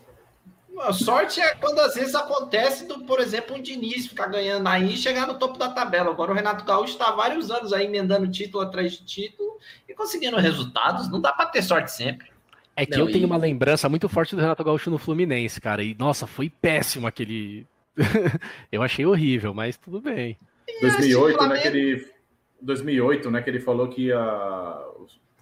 [0.80, 4.94] A sorte é quando às vezes acontece do, por exemplo, um Diniz ficar ganhando aí
[4.94, 6.10] e chegar no topo da tabela.
[6.10, 10.38] Agora o Renato Gaúcho está vários anos aí emendando título atrás de título e conseguindo
[10.38, 11.10] resultados.
[11.10, 12.28] Não dá para ter sorte sempre.
[12.76, 13.14] É que Não, eu e...
[13.14, 15.84] tenho uma lembrança muito forte do Renato Gaúcho no Fluminense, cara.
[15.84, 17.68] E nossa, foi péssimo aquele.
[18.72, 20.38] eu achei horrível, mas tudo bem.
[20.82, 21.54] 2008, Flamengo...
[21.54, 22.14] né, que ele
[22.62, 24.82] 2008, né, que ele falou que a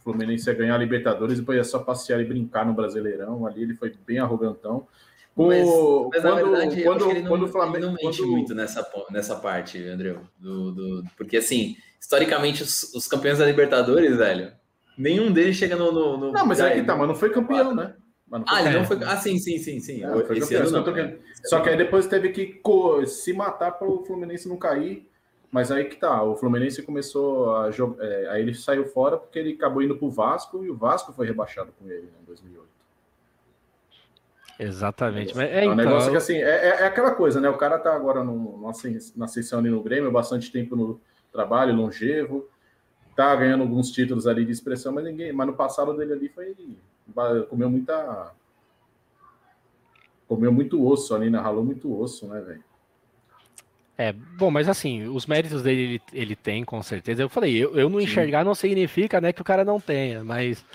[0.02, 3.46] o Fluminense ia ganhar a Libertadores e depois ia só passear e brincar no Brasileirão.
[3.46, 4.88] Ali ele foi bem arrogantão.
[5.36, 8.32] Mas, mas quando, verdade, quando, ele não, quando o Flamengo não mente quando...
[8.32, 10.16] muito nessa, nessa parte, André.
[10.38, 14.52] Do, do, porque, assim, historicamente, os, os, campeões da Libertadores, velho,
[14.98, 15.92] nenhum deles chega no.
[15.92, 17.94] no, no não, mas é que tá, mas não foi campeão, né?
[18.30, 19.04] Foi ah, ele não foi.
[19.04, 20.02] Ah, sim, sim, sim, sim.
[20.02, 21.20] Não, foi Esse não, que...
[21.44, 22.62] Só que aí depois teve que
[23.08, 25.10] se matar para o Fluminense não cair.
[25.52, 28.02] Mas aí que tá, o Fluminense começou a jogar.
[28.06, 31.28] É, aí ele saiu fora porque ele acabou indo pro Vasco e o Vasco foi
[31.28, 32.61] rebaixado com ele né, em 2008.
[34.62, 35.36] Exatamente.
[35.36, 35.76] Mas é, é um então...
[35.76, 37.50] negócio que assim, é, é, é, aquela coisa, né?
[37.50, 38.62] O cara tá agora no,
[39.16, 42.48] na ascensão ali no Grêmio, bastante tempo no trabalho, longevo,
[43.16, 45.34] tá ganhando alguns títulos ali de expressão, mas ninguém.
[45.34, 46.56] Mas no passado dele ali foi.
[47.50, 48.34] Comeu muita.
[50.28, 51.40] Comeu muito osso ali, né?
[51.40, 52.64] Ralou muito osso, né, velho?
[53.98, 57.22] É, bom, mas assim, os méritos dele ele, ele tem, com certeza.
[57.22, 60.66] Eu falei, eu, eu não enxergar não significa né, que o cara não tenha, mas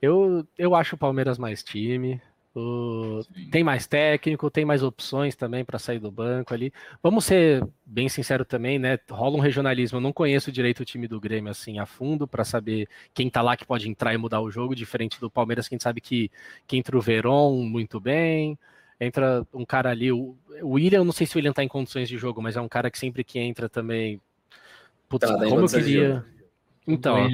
[0.00, 2.20] eu, eu acho o Palmeiras mais time.
[2.58, 6.72] O, tem mais técnico, tem mais opções também para sair do banco ali.
[7.02, 8.98] Vamos ser bem sincero também, né?
[9.10, 9.98] Rola um regionalismo.
[9.98, 13.42] Eu não conheço direito o time do Grêmio assim a fundo para saber quem tá
[13.42, 16.30] lá que pode entrar e mudar o jogo, diferente do Palmeiras, quem sabe que,
[16.66, 18.58] que entra o Veron muito bem.
[18.98, 22.08] Entra um cara ali, o, o William, não sei se o William tá em condições
[22.08, 24.18] de jogo, mas é um cara que sempre que entra também.
[25.10, 26.24] Putz, tá, como eu queria.
[26.86, 27.28] Então,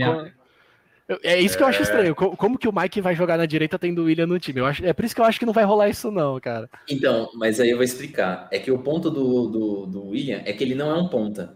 [1.22, 1.82] é isso que eu acho é.
[1.82, 2.14] estranho.
[2.14, 4.60] Como que o Mike vai jogar na direita tendo o William no time?
[4.60, 6.68] Eu acho, é por isso que eu acho que não vai rolar isso, não, cara.
[6.88, 8.48] Então, mas aí eu vou explicar.
[8.50, 11.54] É que o ponto do, do, do William é que ele não é um ponta.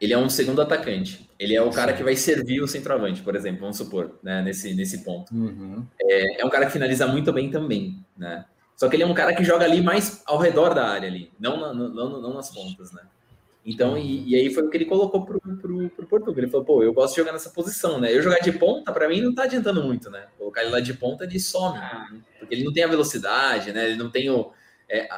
[0.00, 1.28] Ele é um segundo atacante.
[1.38, 4.74] Ele é o cara que vai servir o centroavante, por exemplo, vamos supor, né, nesse,
[4.74, 5.32] nesse ponto.
[5.32, 5.84] Uhum.
[6.00, 8.44] É, é, um cara que finaliza muito bem também, né?
[8.76, 11.30] Só que ele é um cara que joga ali mais ao redor da área ali,
[11.38, 13.02] não, na, não, não nas pontas, né?
[13.64, 16.34] Então, e, e, aí foi o que ele colocou pro, pro, pro Portugal.
[16.36, 18.12] Ele falou, pô, eu gosto de jogar nessa posição, né?
[18.12, 20.26] Eu jogar de ponta, para mim, não tá adiantando muito, né?
[20.36, 21.78] Colocar ele lá de ponta, ele some.
[21.78, 22.08] Ah.
[22.40, 23.86] Porque ele não tem a velocidade, né?
[23.86, 24.50] Ele não tem o.
[24.88, 25.08] É,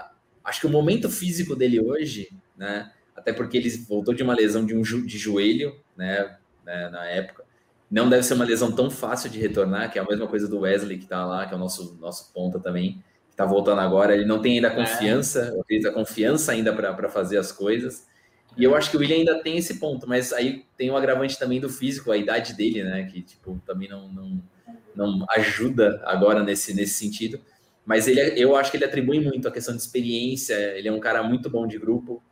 [0.45, 2.93] acho que o momento físico dele hoje, né?
[3.17, 6.37] Até porque ele voltou de uma lesão de um de joelho, né?
[6.65, 7.45] né na época.
[7.91, 10.61] Não deve ser uma lesão tão fácil de retornar, que é a mesma coisa do
[10.61, 14.15] Wesley que tá lá, que é o nosso, nosso ponta também, que tá voltando agora.
[14.15, 14.75] Ele não tem ainda é.
[14.75, 15.89] confiança, é.
[15.89, 18.07] a confiança ainda para fazer as coisas.
[18.57, 21.39] E eu acho que o William ainda tem esse ponto, mas aí tem o agravante
[21.39, 23.05] também do físico, a idade dele, né?
[23.05, 24.43] Que tipo, também não, não,
[24.95, 27.41] não ajuda agora nesse, nesse sentido.
[27.85, 31.01] Mas ele, eu acho que ele atribui muito a questão de experiência, ele é um
[31.01, 32.23] cara muito bom de grupo,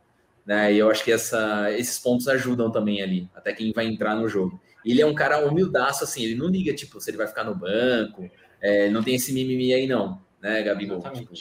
[0.45, 0.73] né?
[0.73, 4.27] E eu acho que essa, esses pontos ajudam também ali, até quem vai entrar no
[4.27, 4.59] jogo.
[4.85, 7.55] Ele é um cara humildaço, assim, ele não liga, tipo, se ele vai ficar no
[7.55, 8.29] banco,
[8.61, 11.01] é, não tem esse mimimi aí, não, né, Gabigol?
[11.11, 11.33] Tipo,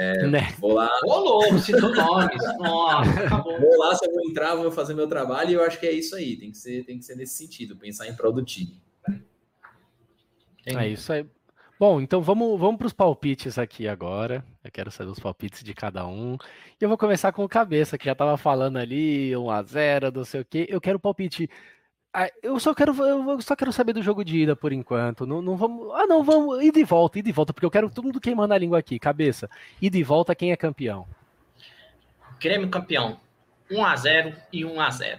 [0.00, 0.54] é, né?
[0.58, 0.90] Vou lá.
[1.04, 2.42] Ô, louco, citou nomes.
[2.58, 5.86] Nossa, Vou lá, se eu vou entrar, vou fazer meu trabalho e eu acho que
[5.86, 6.36] é isso aí.
[6.36, 8.82] Tem que ser, tem que ser nesse sentido, pensar em prol time.
[10.66, 11.26] É isso aí.
[11.78, 14.44] Bom, então vamos, vamos para os palpites aqui agora.
[14.62, 16.38] Eu quero saber os palpites de cada um.
[16.80, 20.40] E eu vou começar com o Cabeça, que já estava falando ali, 1x0, não sei
[20.40, 20.66] o quê.
[20.70, 21.50] Eu quero palpite
[22.16, 25.26] ah, eu só quero, eu só quero saber do jogo de ida por enquanto.
[25.26, 25.92] Não, não vamos.
[25.94, 26.62] Ah, não, vamos.
[26.62, 29.00] Ir de volta, ir de volta, porque eu quero todo mundo queimando a língua aqui.
[29.00, 29.50] Cabeça.
[29.82, 31.08] Ir de volta, quem é campeão?
[32.40, 33.18] Grêmio campeão.
[33.68, 35.18] 1x0 e 1x0.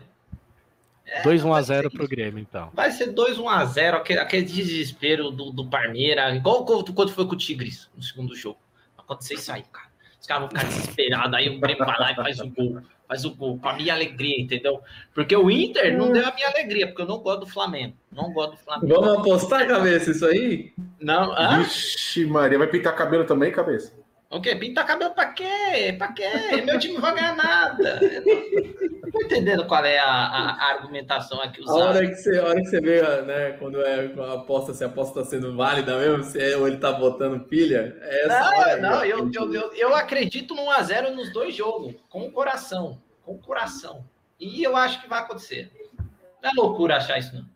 [1.05, 2.71] É, 2 1x0 pro Grêmio, então.
[2.73, 7.37] Vai ser 2 1x0, aquele, aquele desespero do, do Parmeira, igual quando foi com o
[7.37, 8.57] Tigres no segundo jogo.
[8.97, 9.89] Acontecer isso aí, cara.
[10.25, 13.23] Os caras vão ficar desesperados, aí o Grêmio vai lá e faz o gol faz
[13.23, 14.81] o gol, com a minha alegria, entendeu?
[15.13, 17.93] Porque o Inter não deu a minha alegria, porque eu não gosto do Flamengo.
[18.11, 18.95] Não gosto do Flamengo.
[18.95, 20.73] Vamos apostar, cabeça, isso aí?
[20.99, 21.31] Não.
[21.33, 21.59] Ah?
[21.59, 23.93] Vixe, Maria, vai pintar cabelo também, cabeça?
[24.35, 24.53] O quê?
[24.53, 25.95] Pintar cabelo pra quê?
[25.97, 26.29] Pra quê?
[26.65, 28.01] Meu time não vai ganhar nada.
[29.01, 31.79] Não tô entendendo qual é a, a, argumentação aqui usada.
[31.79, 34.83] A hora que você, a hora que você vê, né, quando é a aposta, se
[34.83, 38.39] a aposta está sendo válida mesmo, se é, ou ele tá botando pilha, é essa
[38.39, 42.31] Não, hora, não, eu, eu, eu, eu, acredito no 1x0 nos dois jogos, com o
[42.31, 44.03] coração, com o coração.
[44.37, 45.71] E eu acho que vai acontecer.
[46.43, 47.54] Não é loucura achar isso, não.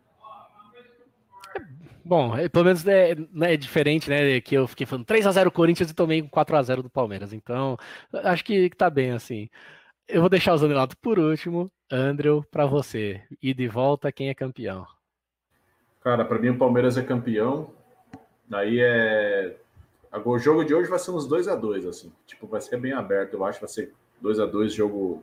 [2.10, 4.40] Bom, é, pelo menos é, é, diferente, né?
[4.40, 7.32] Que eu fiquei falando 3x0 Corinthians e tomei 4x0 do Palmeiras.
[7.32, 7.76] Então,
[8.12, 9.48] acho que, tá bem assim.
[10.08, 11.70] Eu vou deixar o Zanelato por último.
[11.88, 13.22] Andrew, para você.
[13.40, 14.84] E de volta, quem é campeão?
[16.00, 17.70] Cara, para mim o Palmeiras é campeão.
[18.50, 19.56] Aí é.
[20.24, 22.12] O jogo de hoje vai ser uns 2 a 2 assim.
[22.26, 23.34] Tipo, vai ser bem aberto.
[23.34, 25.22] Eu acho vai ser 2 a 2 jogo.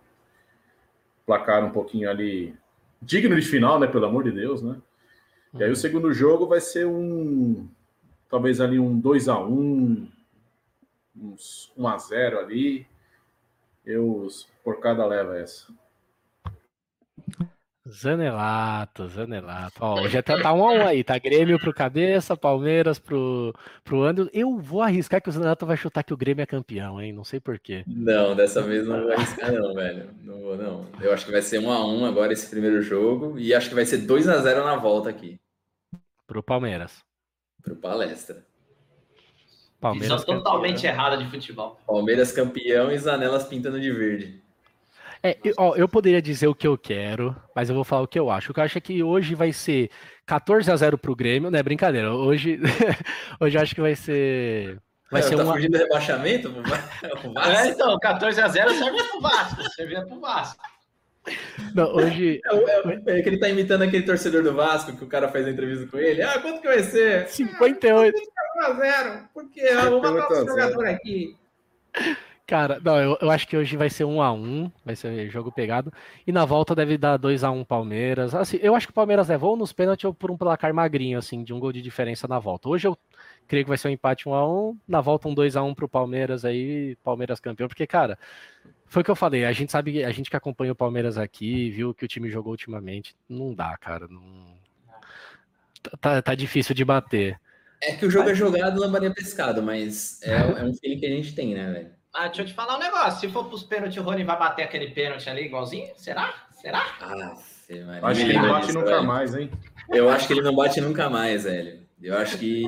[1.26, 2.56] Placar um pouquinho ali.
[3.02, 3.88] Digno de final, né?
[3.88, 4.78] Pelo amor de Deus, né?
[5.54, 7.68] E aí o segundo jogo vai ser um
[8.30, 10.08] talvez ali um 2 a 1
[11.16, 12.88] uns 1 a 0 ali.
[13.86, 14.28] Eu
[14.64, 15.68] por cada leva essa.
[17.90, 19.76] Zanelato, Zanelato.
[19.80, 21.18] Ó, hoje tá, tá um a um aí, tá?
[21.18, 24.30] Grêmio pro cabeça, Palmeiras pro, pro Anderson.
[24.34, 27.14] Eu vou arriscar que o Zanelato vai chutar que o Grêmio é campeão, hein?
[27.14, 27.84] Não sei porquê.
[27.88, 30.10] Não, dessa vez não vou arriscar, não, velho.
[30.22, 30.86] Não vou, não.
[31.02, 33.40] Eu acho que vai ser um a um agora esse primeiro jogo.
[33.40, 35.40] E acho que vai ser 2 a 0 na volta aqui.
[36.26, 37.04] Pro Palmeiras.
[37.64, 38.46] Pro Palestra.
[39.80, 41.80] Palmeiras Visão totalmente errada de futebol.
[41.86, 44.47] Palmeiras campeão e Zanelas pintando de verde.
[45.24, 48.08] É, eu, ó, eu poderia dizer o que eu quero, mas eu vou falar o
[48.08, 48.52] que eu acho.
[48.52, 49.90] O que eu acho é que hoje vai ser
[50.26, 52.14] 14 a 0 pro Grêmio, não é brincadeira.
[52.14, 52.60] Hoje,
[53.40, 54.78] hoje eu acho que vai ser.
[55.10, 55.54] Vai é, ser tá uma...
[55.54, 56.54] fugindo do rebaixamento?
[57.48, 59.70] É, então, 14 a 0 serve pro Vasco.
[59.72, 60.62] Servia pro Vasco.
[61.74, 62.42] Não, hoje.
[62.46, 65.46] É, é, é, que ele tá imitando aquele torcedor do Vasco que o cara faz
[65.46, 66.22] a entrevista com ele.
[66.22, 67.28] Ah, quanto que vai ser?
[67.28, 68.18] 58.
[68.60, 71.36] Ah, 0 Porque eu vou matar o jogador aqui.
[72.48, 75.52] Cara, não, eu, eu, acho que hoje vai ser 1 a 1 vai ser jogo
[75.52, 75.92] pegado.
[76.26, 78.34] E na volta deve dar 2 a 1 Palmeiras.
[78.34, 81.44] Assim, eu acho que o Palmeiras levou nos pênaltis ou por um placar magrinho, assim,
[81.44, 82.70] de um gol de diferença na volta.
[82.70, 82.98] Hoje eu
[83.50, 85.76] creio que vai ser um empate 1 a 1 na volta um 2 a 1
[85.76, 88.18] pro Palmeiras aí, Palmeiras campeão, porque, cara,
[88.86, 91.70] foi o que eu falei, a gente sabe, a gente que acompanha o Palmeiras aqui,
[91.70, 94.58] viu que o time jogou ultimamente, não dá, cara, não...
[96.00, 97.40] Tá, tá difícil de bater.
[97.82, 101.06] É que o jogo é jogado na Maria Pescado, mas é, é um feeling que
[101.06, 101.98] a gente tem, né, velho?
[102.20, 103.20] Ah, deixa eu te falar um negócio.
[103.20, 105.94] Se for pros pênaltis, o Rony vai bater aquele pênalti ali igualzinho?
[105.96, 106.34] Será?
[106.52, 106.84] Será?
[107.00, 107.36] Ah,
[108.02, 109.04] acho que ele não bate nunca velho.
[109.04, 109.52] mais, hein?
[109.94, 111.86] Eu acho que ele não bate nunca mais, velho.
[112.02, 112.66] Eu acho que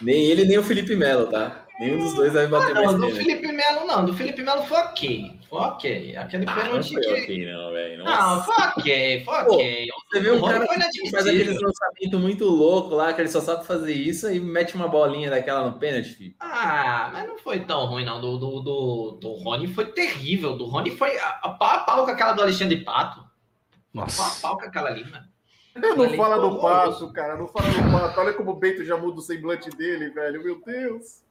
[0.00, 1.66] nem ele, nem o Felipe Melo, tá?
[1.78, 3.14] Nenhum dos dois vai bater ah, não, mais.
[3.14, 4.06] Do Felipe Melo, não.
[4.06, 5.37] Do Felipe Melo foi ok.
[5.50, 6.16] Ok.
[6.16, 6.94] Aquele ah, pênalti.
[6.94, 7.22] Não foi que...
[7.22, 8.04] ok, não, velho.
[8.04, 9.88] Não, foi ok, foi ok.
[10.10, 13.66] Você vê um cara que faz aquele lançamento muito louco lá, que ele só sabe
[13.66, 16.34] fazer isso e mete uma bolinha daquela no pênalti, filho.
[16.40, 18.20] Ah, mas não foi tão ruim, não.
[18.20, 20.56] Do, do, do, do Rony foi terrível.
[20.56, 23.24] Do Rony foi a, a pau a pau com aquela do Alexandre Pato.
[23.92, 24.22] Nossa.
[24.22, 25.26] Pau a pau com aquela ali, mano.
[25.74, 27.36] Não fala do passo, cara.
[27.36, 28.20] Não fala do passo.
[28.20, 30.42] Olha como o Bento já muda o semblante dele, velho.
[30.42, 31.22] Meu Deus.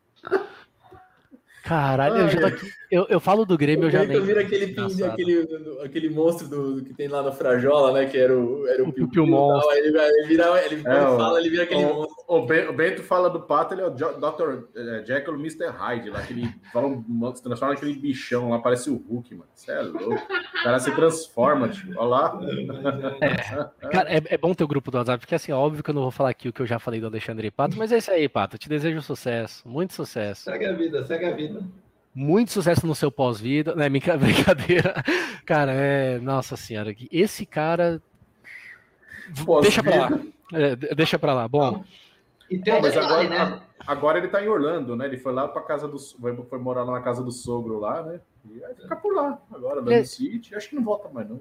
[1.67, 4.15] Caralho, eu, já aqui, eu, eu, falo do Grêmio, eu já nem...
[4.15, 5.47] Eu viro aquele, pin, aquele,
[5.83, 8.05] aquele monstro do, que tem lá no Frajola, né?
[8.05, 9.75] Que era o, era o, o Piu, Piu Monstro.
[9.75, 12.15] Ele, ele, vira, ele, é, fala, ele vira aquele o, monstro.
[12.25, 14.69] O, Bento fala do Pato, ele é o Dr.
[14.75, 15.67] É, Jekyll Mr.
[15.67, 16.87] Hyde, lá, que ele fala,
[17.35, 19.49] se transforma naquele bichão lá, parece o Hulk, mano.
[19.53, 20.13] Você é louco.
[20.13, 21.93] O cara se transforma, tio.
[21.97, 22.39] Olha lá.
[23.19, 25.95] É, cara, é, é, bom ter o grupo do WhatsApp, porque assim, óbvio que eu
[25.95, 28.11] não vou falar aqui o que eu já falei do Alexandre Pato, mas é isso
[28.11, 28.55] aí, Pato.
[28.55, 30.43] Eu te desejo sucesso, muito sucesso.
[30.43, 31.56] Segue a vida, segue a vida
[32.13, 33.87] muito sucesso no seu pós-vida, né?
[34.17, 35.03] Brincadeira.
[35.45, 36.19] Cara, é.
[36.19, 38.01] Nossa senhora, esse cara.
[39.61, 40.19] Deixa pra lá.
[40.53, 41.47] É, deixa pra lá.
[41.47, 41.83] Bom.
[42.49, 43.61] E tem mas agora, né?
[43.85, 45.05] agora ele tá em Orlando, né?
[45.05, 45.99] Ele foi lá pra casa do.
[45.99, 48.21] Foi morar lá na casa do sogro lá, né?
[48.49, 50.03] E vai ficar por lá agora, no é...
[50.03, 50.55] City.
[50.55, 51.39] Acho que não volta mais, não.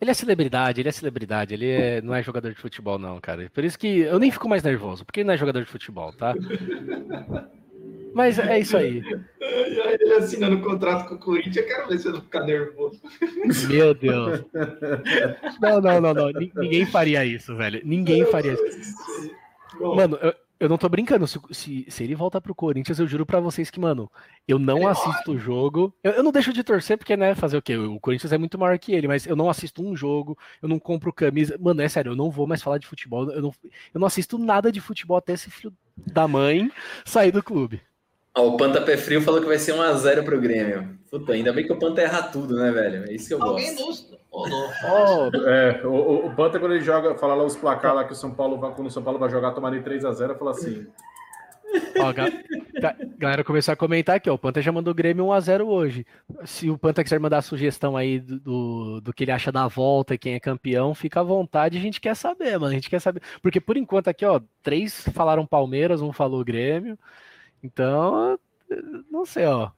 [0.00, 3.48] Ele é celebridade, ele é celebridade, ele é, não é jogador de futebol, não, cara.
[3.54, 6.12] Por isso que eu nem fico mais nervoso, porque ele não é jogador de futebol,
[6.12, 6.34] tá?
[8.12, 9.00] Mas é isso aí.
[9.52, 13.00] Ele assinando contrato com o Corinthians, eu quero ver se ele ficar nervoso.
[13.68, 14.44] Meu Deus.
[15.60, 16.30] Não, não, não, não.
[16.56, 17.80] Ninguém faria isso, velho.
[17.84, 19.32] Ninguém faria isso.
[19.80, 21.26] Mano, eu, eu não tô brincando.
[21.26, 24.10] Se, se, se ele voltar pro Corinthians, eu juro para vocês que, mano,
[24.46, 25.92] eu não assisto o jogo.
[26.04, 27.76] Eu, eu, não deixo de torcer, porque, né, fazer o quê?
[27.76, 30.78] O Corinthians é muito maior que ele, mas eu não assisto um jogo, eu não
[30.78, 31.58] compro camisa.
[31.60, 33.28] Mano, é sério, eu não vou mais falar de futebol.
[33.30, 33.52] Eu não,
[33.92, 36.70] eu não assisto nada de futebol até esse filho da mãe
[37.04, 37.80] sair do clube.
[38.34, 40.98] Ó, o Panta Pé Frio falou que vai ser 1x0 pro Grêmio.
[41.10, 43.04] Puta, ainda bem que o Panta erra tudo, né, velho?
[43.04, 44.18] É isso que eu Alguém gosto.
[44.34, 48.16] Oh, é, o, o Panta, quando ele joga, fala lá os placar lá que o
[48.16, 50.86] São Paulo vai, quando o São Paulo vai jogar, tomar em 3x0, fala assim.
[51.98, 52.30] Ó, ga
[53.18, 54.34] galera começou a comentar aqui, ó.
[54.34, 56.06] O Panta já mandou o Grêmio 1x0 hoje.
[56.44, 60.14] Se o Panta quiser mandar sugestão aí do, do, do, que ele acha da volta
[60.14, 62.72] e quem é campeão, fica à vontade, a gente quer saber, mano.
[62.72, 63.22] A gente quer saber.
[63.42, 66.98] Porque por enquanto aqui, ó, três falaram Palmeiras, um falou Grêmio.
[67.62, 68.38] Então,
[69.10, 69.70] não sei, ó.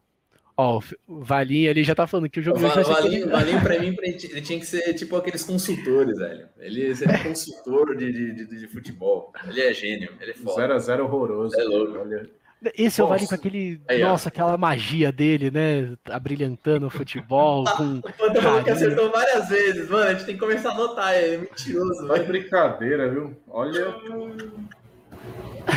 [0.56, 2.58] Ó, o Valinho ali já tá falando que o jogo.
[2.58, 6.48] O Valinho, Valinho pra mim, ele tinha que ser tipo aqueles consultores, velho.
[6.60, 6.94] Ele é
[7.24, 9.32] consultor de, de, de, de, futebol.
[9.48, 10.76] Ele é gênio, ele é foda.
[10.76, 11.58] 0x0 horroroso.
[11.58, 11.98] É louco.
[11.98, 12.30] Olha.
[12.78, 13.80] Esse é o Valinho com aquele.
[13.88, 14.30] Aí, nossa, ó.
[14.30, 15.92] aquela magia dele, né?
[16.04, 17.64] Abrilhantando o futebol.
[17.76, 20.04] com o Panta falou que acertou várias vezes, mano.
[20.04, 22.06] A gente tem que começar a anotar, é mentiroso.
[22.06, 23.36] Vai brincadeira, viu?
[23.48, 23.92] Olha.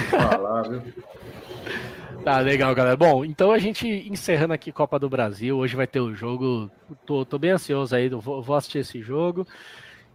[0.09, 0.81] Falar, viu?
[2.23, 2.97] Tá, legal, galera.
[2.97, 5.57] Bom, então a gente encerrando aqui Copa do Brasil.
[5.57, 6.69] Hoje vai ter o jogo.
[7.05, 9.47] Tô, tô bem ansioso aí, vou, vou assistir esse jogo.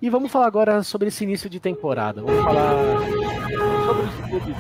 [0.01, 2.23] E vamos falar agora sobre esse início de temporada.
[2.23, 2.75] Vamos falar
[3.87, 4.57] sobre os clubes.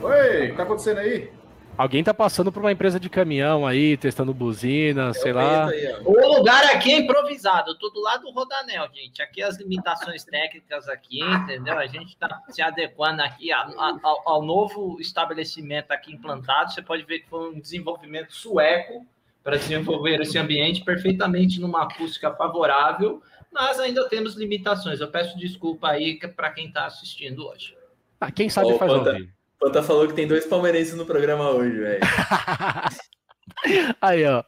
[0.00, 1.30] Oi, o que tá acontecendo aí?
[1.76, 5.68] Alguém tá passando por uma empresa de caminhão aí, testando buzina, Eu sei lá.
[5.68, 9.22] Aí, o lugar aqui é improvisado, eu tô do lado do Rodanel, gente.
[9.22, 11.78] Aqui as limitações técnicas aqui, entendeu?
[11.78, 13.72] A gente tá se adequando aqui ao,
[14.26, 16.72] ao novo estabelecimento aqui implantado.
[16.72, 19.06] Você pode ver que foi um desenvolvimento sueco
[19.42, 25.00] para desenvolver esse ambiente perfeitamente numa acústica favorável, mas ainda temos limitações.
[25.00, 27.74] Eu peço desculpa aí para quem está assistindo hoje.
[28.20, 29.41] Ah, quem sabe faz ao vivo.
[29.62, 32.00] Panta falou que tem dois palmeirenses no programa hoje, velho.
[34.02, 34.42] Aí, ó,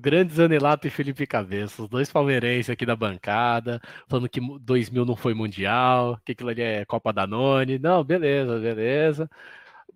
[0.00, 5.14] grandes Anelato e Felipe Cabeça, os dois palmeirenses aqui da bancada, falando que 2000 não
[5.14, 7.78] foi mundial, que aquilo ali é Copa da None.
[7.78, 9.30] Não, beleza, beleza.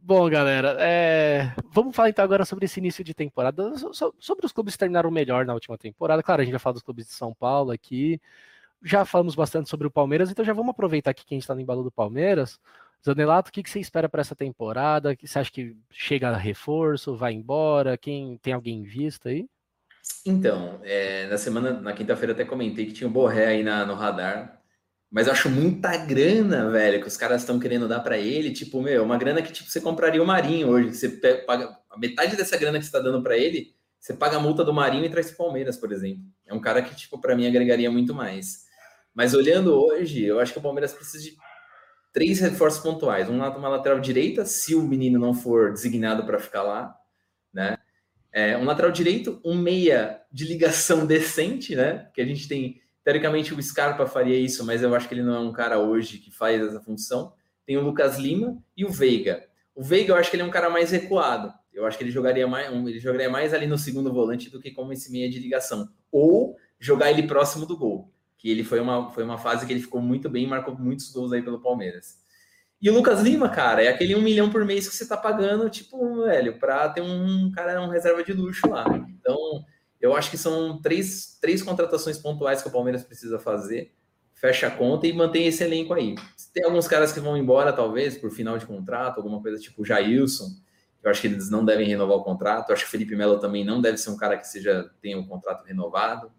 [0.00, 1.52] Bom, galera, é...
[1.72, 3.72] vamos falar então agora sobre esse início de temporada,
[4.20, 6.22] sobre os clubes que terminaram melhor na última temporada.
[6.22, 8.20] Claro, a gente vai falar dos clubes de São Paulo aqui,
[8.84, 11.56] já falamos bastante sobre o Palmeiras, então já vamos aproveitar aqui que a gente está
[11.56, 12.60] no embalo do Palmeiras
[13.04, 15.16] Zanelato, o que, que você espera para essa temporada?
[15.22, 17.96] Você acha que chega reforço, vai embora?
[17.96, 19.46] Quem tem alguém em vista aí?
[20.24, 23.94] Então, é, na semana, na quinta-feira até comentei que tinha o Borré aí na, no
[23.94, 24.60] radar,
[25.10, 28.82] mas eu acho muita grana, velho, que os caras estão querendo dar para ele, tipo,
[28.82, 31.08] meu, uma grana que tipo você compraria o Marinho hoje, você
[31.46, 34.72] paga metade dessa grana que você está dando para ele, você paga a multa do
[34.72, 36.22] Marinho e traz o Palmeiras, por exemplo.
[36.46, 38.66] É um cara que tipo para mim agregaria muito mais.
[39.14, 41.36] Mas olhando hoje, eu acho que o Palmeiras precisa de
[42.12, 43.28] três reforços pontuais.
[43.28, 46.96] Um lado, uma lateral direita, se o menino não for designado para ficar lá,
[47.52, 47.76] né?
[48.30, 52.10] É, um lateral direito, um meia de ligação decente, né?
[52.14, 55.34] Que a gente tem, teoricamente, o Scarpa faria isso, mas eu acho que ele não
[55.34, 57.32] é um cara hoje que faz essa função.
[57.66, 59.44] Tem o Lucas Lima e o Veiga.
[59.74, 61.52] O Veiga, eu acho que ele é um cara mais recuado.
[61.72, 64.72] Eu acho que ele jogaria mais, ele jogaria mais ali no segundo volante do que
[64.72, 65.88] como esse meia de ligação.
[66.10, 68.12] Ou jogar ele próximo do gol.
[68.38, 71.32] Que ele foi uma, foi uma fase que ele ficou muito bem, marcou muitos gols
[71.32, 72.16] aí pelo Palmeiras.
[72.80, 75.68] E o Lucas Lima, cara, é aquele um milhão por mês que você tá pagando,
[75.68, 78.84] tipo, velho, pra ter um cara, um reserva de luxo lá.
[79.10, 79.36] Então,
[80.00, 83.92] eu acho que são três, três contratações pontuais que o Palmeiras precisa fazer.
[84.32, 86.14] Fecha a conta e mantém esse elenco aí.
[86.54, 89.84] Tem alguns caras que vão embora, talvez, por final de contrato, alguma coisa tipo o
[89.84, 90.48] Jailson.
[91.02, 92.68] Eu acho que eles não devem renovar o contrato.
[92.68, 95.18] Eu acho que o Felipe Melo também não deve ser um cara que seja tenha
[95.18, 96.30] um contrato renovado.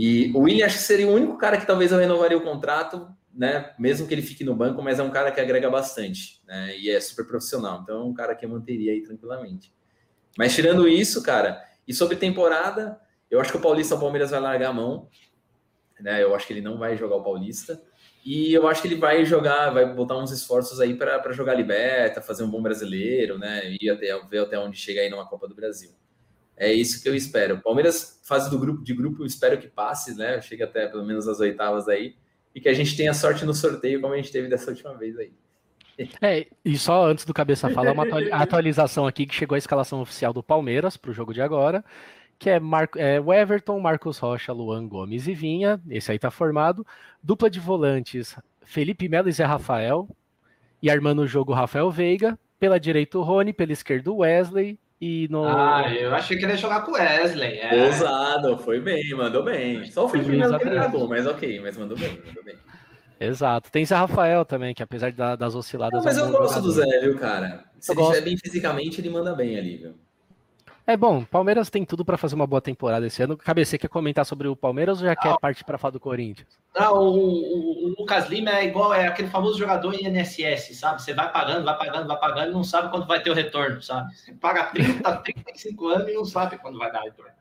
[0.00, 3.08] E o William acho que seria o único cara que talvez eu renovaria o contrato,
[3.34, 3.74] né?
[3.76, 6.78] Mesmo que ele fique no banco, mas é um cara que agrega bastante, né?
[6.78, 7.80] E é super profissional.
[7.82, 9.74] Então é um cara que eu manteria aí tranquilamente.
[10.38, 12.96] Mas tirando isso, cara, e sobre temporada,
[13.28, 15.08] eu acho que o Paulista o Palmeiras vai largar a mão,
[16.00, 16.22] né?
[16.22, 17.82] Eu acho que ele não vai jogar o Paulista.
[18.24, 22.22] E eu acho que ele vai jogar, vai botar uns esforços aí para jogar liberta,
[22.22, 23.74] fazer um bom brasileiro, né?
[23.80, 25.90] E até ver até onde chega aí numa Copa do Brasil.
[26.58, 27.60] É isso que eu espero.
[27.62, 30.40] Palmeiras, fase do grupo de grupo, eu espero que passe, né?
[30.42, 32.16] Chega até pelo menos as oitavas aí
[32.54, 35.16] e que a gente tenha sorte no sorteio, como a gente teve dessa última vez
[35.18, 35.32] aí.
[36.22, 40.32] É, e só antes do Cabeça falar, uma atualização aqui que chegou a escalação oficial
[40.32, 41.84] do Palmeiras para o jogo de agora,
[42.38, 46.30] que é, Mar é o Everton, Marcos Rocha, Luan Gomes e Vinha, esse aí tá
[46.30, 46.86] formado.
[47.20, 50.08] Dupla de volantes, Felipe Melo e Zé Rafael,
[50.80, 55.28] e armando o jogo Rafael Veiga, pela direita o Rony, pela esquerda o Wesley, e
[55.30, 55.44] no...
[55.44, 57.58] Ah, eu achei que ele ia jogar com o Wesley.
[57.58, 57.86] É.
[57.86, 59.90] Ousado, foi bem, mandou bem.
[59.90, 62.56] Só o Felipe Melo que gravou, mas ok, mas mandou bem, mandou bem.
[63.20, 63.70] Exato.
[63.70, 65.98] Tem Zé Rafael também, que apesar das osciladas.
[65.98, 66.66] Não, mas é um eu gosto jogador.
[66.66, 67.64] do Zé, viu, cara?
[67.80, 69.94] Se eu ele estiver bem fisicamente, ele manda bem ali, viu?
[70.88, 73.36] É bom, Palmeiras tem tudo para fazer uma boa temporada esse ano.
[73.36, 76.48] Cabece, quer comentar sobre o Palmeiras ou já ah, quer parte para falar do Corinthians?
[76.74, 81.02] Não, o, o, o, Lucas Lima é igual, é aquele famoso jogador INSS, sabe?
[81.02, 83.82] Você vai pagando, vai pagando, vai pagando e não sabe quando vai ter o retorno,
[83.82, 84.16] sabe?
[84.16, 87.32] Você paga 30, 35 anos e não sabe quando vai dar retorno.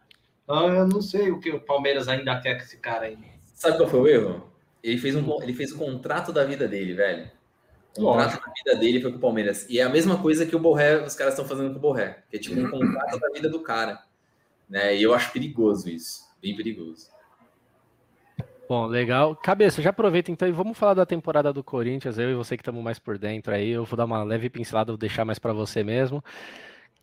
[0.44, 3.18] Então eu não sei o que o Palmeiras ainda quer com esse cara aí.
[3.56, 4.52] Sabe qual foi o erro?
[4.84, 7.32] Ele fez, um, ele fez o contrato da vida dele, velho.
[7.98, 9.66] O contrato da vida dele foi com o Palmeiras.
[9.70, 12.24] E é a mesma coisa que o Borré, os caras estão fazendo com o Borré.
[12.30, 14.00] Que é tipo um contrato da vida do cara.
[14.70, 14.96] Né?
[14.98, 16.22] E eu acho perigoso isso.
[16.42, 17.08] Bem perigoso.
[18.68, 19.36] Bom, legal.
[19.36, 22.18] Cabeça, já aproveita então e vamos falar da temporada do Corinthians.
[22.18, 23.70] Eu e você que estamos mais por dentro aí.
[23.70, 26.18] Eu vou dar uma leve pincelada, vou deixar mais para você mesmo.
[26.18, 26.24] O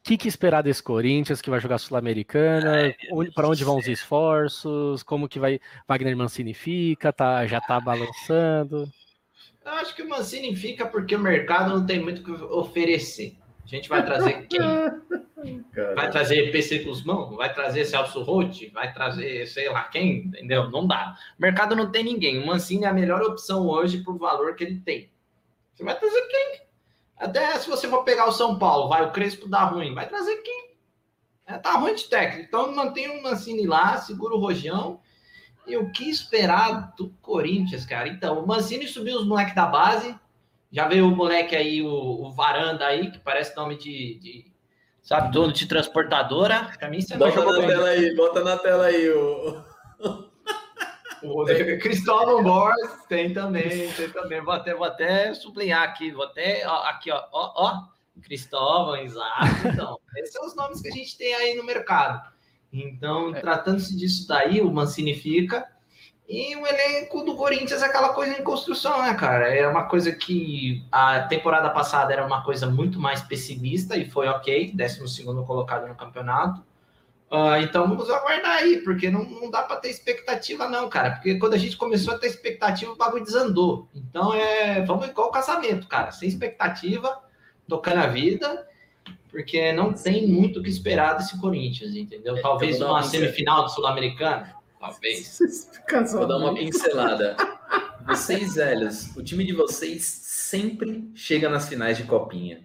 [0.07, 2.95] que, que, esperar desse Corinthians que vai jogar Sul-Americana?
[3.35, 5.03] Para onde vão os esforços?
[5.03, 7.11] Como que vai Wagner Mancini fica?
[7.11, 8.87] Tá, já tá balançando?
[9.65, 13.37] Eu acho que o Mancini fica porque o mercado não tem muito o que oferecer.
[13.65, 14.61] A gente vai trazer quem?
[15.95, 17.35] Vai trazer PC Guzmão?
[17.37, 18.69] Vai trazer Celso Rotti?
[18.69, 20.27] Vai trazer sei lá quem?
[20.27, 20.71] Entendeu?
[20.71, 21.17] Não dá.
[21.39, 22.43] O mercado não tem ninguém.
[22.43, 25.11] O Mancini é a melhor opção hoje por valor que ele tem.
[25.75, 26.61] Você vai trazer quem?
[27.17, 29.95] Até se você for pegar o São Paulo, vai, o Crespo dá ruim.
[29.95, 30.75] Vai trazer quem?
[31.47, 32.47] É, tá ruim de técnico.
[32.47, 35.01] Então mantém o Mancini lá, segura o Rojão
[35.67, 38.09] e o que esperar do Corinthians, cara?
[38.09, 40.15] Então, o Mancini subiu os moleques da base.
[40.71, 44.53] Já veio o moleque aí, o, o Varanda aí, que parece nome de, de
[45.03, 46.71] sabe, dono de transportadora.
[46.79, 49.62] Pra mim, você bota na tela aí, bota na tela aí o.
[51.81, 54.43] Cristóvão Borges tem também, tem também.
[54.43, 57.83] Vou até, vou até sublinhar aqui, vou até, ó, aqui, ó, ó, ó,
[58.23, 59.69] Cristóvão, exato.
[59.69, 62.34] Então, esses são os nomes que a gente tem aí no mercado.
[62.75, 63.41] Então, é.
[63.41, 65.66] tratando-se disso daí, o Mancini fica.
[66.29, 69.55] E o elenco do Corinthians é aquela coisa em construção, né, cara?
[69.55, 74.27] É uma coisa que a temporada passada era uma coisa muito mais pessimista e foi
[74.27, 76.62] ok, 12 colocado no campeonato.
[77.31, 81.12] Uh, então vamos aguardar aí, porque não, não dá para ter expectativa, não, cara.
[81.12, 83.89] Porque quando a gente começou a ter expectativa, o bagulho desandou.
[83.95, 84.83] Então é.
[84.83, 86.11] Vamos igual o casamento, cara.
[86.11, 87.22] Sem expectativa,
[87.68, 88.66] tocando a vida
[89.35, 92.41] porque não tem muito o que esperar desse Corinthians, entendeu?
[92.41, 94.47] Talvez uma semifinal do Sul-Americano,
[94.78, 95.41] talvez.
[96.12, 97.37] Vou dar uma pincelada.
[98.07, 102.62] Vocês, velhos, o time de vocês sempre chega nas finais de copinha.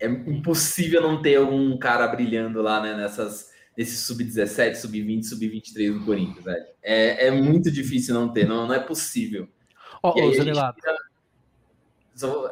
[0.00, 6.04] É impossível não ter algum cara brilhando lá, né, nessas, nesse sub-17, sub-20, sub-23 do
[6.06, 6.64] Corinthians, velho.
[6.82, 9.46] É, é muito difícil não ter, não, não é possível.
[10.02, 10.80] Ó, oh, Zanelato,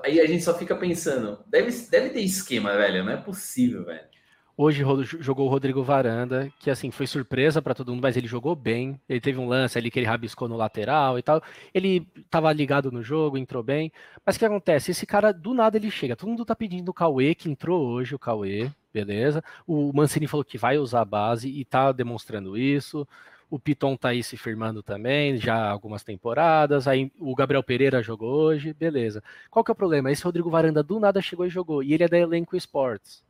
[0.05, 4.13] Aí a gente só fica pensando, deve, deve ter esquema, velho, não é possível, velho.
[4.55, 4.85] Hoje
[5.21, 9.01] jogou o Rodrigo Varanda, que assim foi surpresa para todo mundo, mas ele jogou bem.
[9.09, 11.43] Ele teve um lance ali que ele rabiscou no lateral e tal.
[11.73, 13.91] Ele estava ligado no jogo, entrou bem.
[14.25, 14.91] Mas o que acontece?
[14.91, 16.15] Esse cara do nada ele chega.
[16.15, 19.43] Todo mundo tá pedindo o Cauê, que entrou hoje, o Cauê, beleza?
[19.67, 23.09] O Mancini falou que vai usar a base e tá demonstrando isso.
[23.53, 26.89] O Piton tá aí se firmando também, já algumas temporadas.
[26.89, 29.23] Aí o Gabriel Pereira jogou hoje, beleza.
[29.51, 30.11] Qual que é o problema?
[30.11, 31.83] Esse Rodrigo Varanda do nada chegou e jogou.
[31.83, 33.23] E ele é da Elenco Esportes.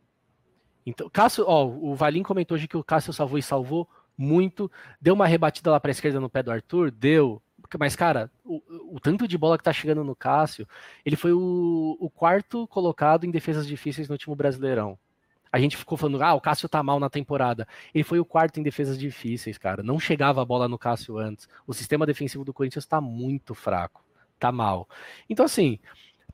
[0.87, 4.71] Então, Cássio, ó, o Valim comentou hoje que o Cássio salvou e salvou muito.
[5.01, 7.43] Deu uma rebatida lá para a esquerda no pé do Arthur, deu.
[7.77, 8.63] Mas, cara, o,
[8.95, 10.69] o, tanto de bola que tá chegando no Cássio,
[11.05, 14.97] ele foi o, o quarto colocado em defesas difíceis no último Brasileirão.
[15.53, 17.69] A gente ficou falando, ah, o Cássio tá mal na temporada.
[17.95, 19.83] Ele foi o quarto em defesas difíceis, cara.
[19.83, 21.47] Não chegava a bola no Cássio antes.
[21.67, 24.03] O sistema defensivo do Corinthians tá muito fraco.
[24.39, 24.89] Tá mal.
[25.29, 25.79] Então, assim,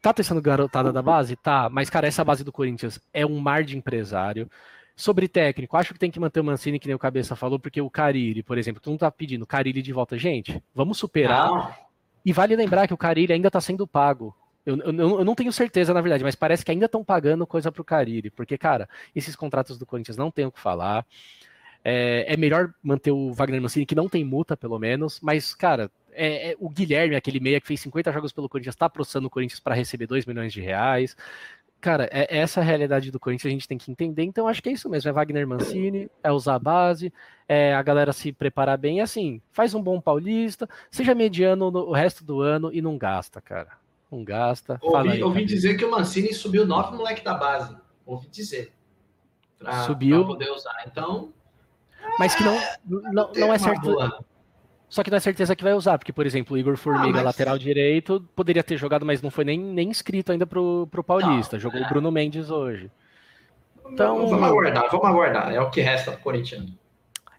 [0.00, 1.34] tá testando garotada da base?
[1.34, 1.68] Tá.
[1.68, 4.48] Mas, cara, essa base do Corinthians é um mar de empresário.
[4.94, 7.80] Sobre técnico, acho que tem que manter o Mancini, que nem o Cabeça falou, porque
[7.80, 10.18] o Carille, por exemplo, tu não tá pedindo Carille de volta.
[10.18, 11.78] Gente, vamos superar.
[12.24, 14.34] E vale lembrar que o Carille ainda tá sendo pago.
[14.68, 17.72] Eu, eu, eu, não tenho certeza, na verdade, mas parece que ainda estão pagando coisa
[17.72, 21.06] pro Carille, porque, cara, esses contratos do Corinthians não tem o que falar.
[21.82, 25.90] É, é, melhor manter o Wagner Mancini, que não tem multa, pelo menos, mas, cara,
[26.12, 29.30] é, é, o Guilherme, aquele meia que fez 50 jogos pelo Corinthians, está processando o
[29.30, 31.16] Corinthians para receber 2 milhões de reais.
[31.80, 34.24] Cara, é, é essa a realidade do Corinthians, a gente tem que entender.
[34.24, 37.10] Então, acho que é isso mesmo: é Wagner Mancini, é usar a base,
[37.48, 39.00] é a galera se preparar bem.
[39.00, 43.40] Assim, faz um bom paulista, seja mediano no, o resto do ano e não gasta,
[43.40, 44.78] cara não gasta.
[44.80, 47.76] Ouvi, aí, ouvi dizer que o Mancini subiu nove moleque da base.
[48.06, 48.72] Ouvi dizer.
[49.58, 50.18] Pra, subiu.
[50.18, 50.84] Pra poder usar.
[50.86, 51.32] Então.
[52.18, 52.58] Mas que não,
[53.12, 53.82] não, não é certo.
[53.82, 54.24] Boa.
[54.88, 57.12] Só que não é certeza que vai usar, porque, por exemplo, o Igor Formiga, ah,
[57.12, 57.24] mas...
[57.24, 61.56] lateral direito, poderia ter jogado, mas não foi nem, nem inscrito ainda pro, pro Paulista.
[61.56, 61.84] Não, Jogou é.
[61.84, 62.90] o Bruno Mendes hoje.
[63.90, 64.26] Então...
[64.26, 65.52] Vamos aguardar, vamos aguardar.
[65.52, 66.70] É o que resta pro Corinthians.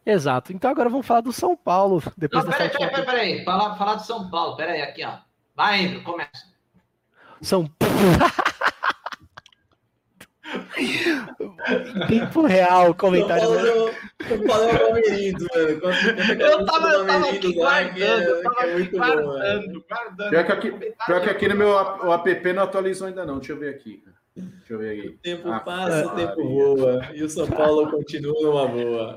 [0.06, 0.54] Exato.
[0.54, 2.02] Então agora vamos falar do São Paulo.
[2.16, 3.44] Depois não, peraí, peraí, peraí, peraí.
[3.44, 4.56] Falar, falar do São Paulo.
[4.56, 5.18] Peraí, aqui, ó.
[5.56, 6.48] Vai, Andrew, começa.
[7.42, 7.70] São
[12.08, 13.44] tempo real, comentário.
[13.44, 13.94] Eu
[14.48, 15.80] falei o Palmeirinho, mano.
[16.40, 20.30] Eu tava, eu tava aqui guardando, eu tava é aqui guardando, guardando.
[20.30, 20.72] Pior que, aqui,
[21.06, 24.04] pior que aqui no meu o app não atualizou ainda não, deixa eu ver aqui.
[24.36, 25.08] Deixa eu ver aqui.
[25.08, 27.08] O tempo ah, passa, o tempo voa.
[27.14, 29.16] E o São Paulo continua numa boa.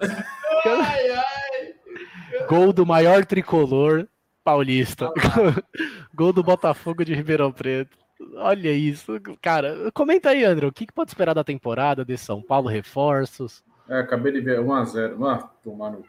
[0.65, 2.47] Ai, ai.
[2.49, 4.09] Gol do maior tricolor
[4.45, 5.09] paulista.
[5.09, 5.63] Ah,
[6.15, 7.97] Gol do Botafogo de Ribeirão Preto.
[8.35, 9.91] Olha isso, cara.
[9.93, 12.69] Comenta aí, André, o que, que pode esperar da temporada de São Paulo?
[12.69, 13.63] Reforços?
[13.89, 15.27] É, acabei de ver 1x0.
[15.27, 16.05] Ah, tomando.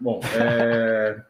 [0.00, 1.22] Bom, é...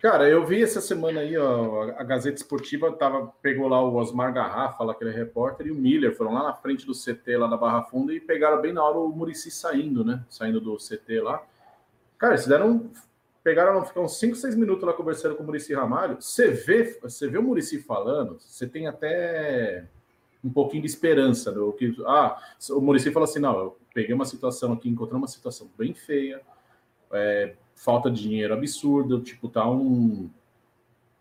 [0.00, 4.32] Cara, eu vi essa semana aí, ó, a Gazeta Esportiva tava, pegou lá o Osmar
[4.32, 7.56] Garrafa, lá, aquele repórter, e o Miller foram lá na frente do CT lá da
[7.58, 10.24] Barra Funda e pegaram bem na hora o Murici saindo, né?
[10.30, 11.42] Saindo do CT lá.
[12.16, 12.90] Cara, eles deram
[13.42, 16.20] pegaram, ficar uns 5, 6 minutos lá conversando com o Murici Ramalho.
[16.20, 19.88] Você vê, você vê o Murici falando, você tem até
[20.42, 21.52] um pouquinho de esperança.
[21.52, 25.26] Do que, ah, o Murici fala assim: não, eu peguei uma situação aqui, encontrei uma
[25.26, 26.40] situação bem feia,
[27.12, 30.30] é, falta de dinheiro absurdo, tipo, tá um.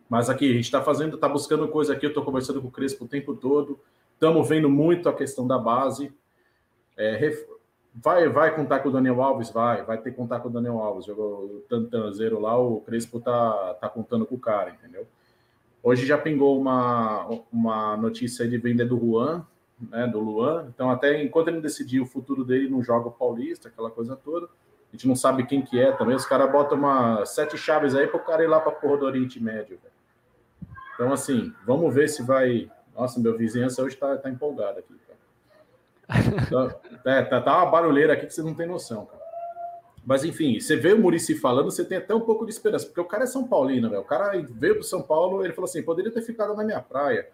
[0.09, 2.71] Mas aqui, a gente tá fazendo, tá buscando coisa aqui, eu tô conversando com o
[2.71, 3.79] Crespo o tempo todo,
[4.13, 6.11] estamos vendo muito a questão da base.
[6.97, 7.15] É,
[8.01, 9.49] Vai, vai contar com o Daniel Alves?
[9.49, 11.05] Vai, vai ter que contar com o Daniel Alves.
[11.05, 15.05] Jogou o Tantanzeiro lá, o Crespo tá, tá contando com o cara, entendeu?
[15.83, 19.45] Hoje já pingou uma, uma notícia de venda do Juan,
[19.89, 20.67] né, do Luan.
[20.73, 24.45] Então, até enquanto ele decidir o futuro dele, não joga o Paulista, aquela coisa toda.
[24.45, 26.15] A gente não sabe quem que é também.
[26.15, 29.05] Os caras botam uma sete chaves aí para o cara ir lá para porra do
[29.05, 29.79] Oriente Médio.
[30.93, 32.69] Então, assim, vamos ver se vai.
[32.95, 34.99] Nossa, meu vizinhança hoje tá empolgado aqui.
[37.05, 39.19] É, tá, tá uma barulheira aqui que você não tem noção, cara.
[40.05, 42.99] Mas enfim, você vê o Murici falando, você tem até um pouco de esperança, porque
[42.99, 44.01] o cara é São Paulino, velho.
[44.01, 47.29] O cara veio pro São Paulo, ele falou assim: poderia ter ficado na minha praia,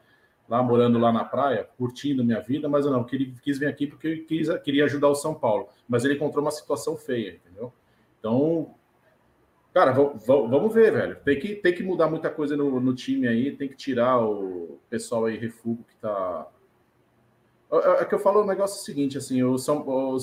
[0.50, 3.88] lá morando lá na praia, curtindo minha vida, mas eu não, quis, quis vir aqui
[3.88, 5.70] porque quis, queria ajudar o São Paulo.
[5.88, 7.72] Mas ele encontrou uma situação feia, entendeu?
[8.20, 8.74] Então,
[9.74, 11.16] cara, vamos ver, velho.
[11.24, 14.80] Tem que, tem que mudar muita coisa no, no time aí, tem que tirar o
[14.90, 16.48] pessoal aí, refúgio que tá
[17.72, 20.18] é, é que eu falo o negócio seguinte, assim, o São, o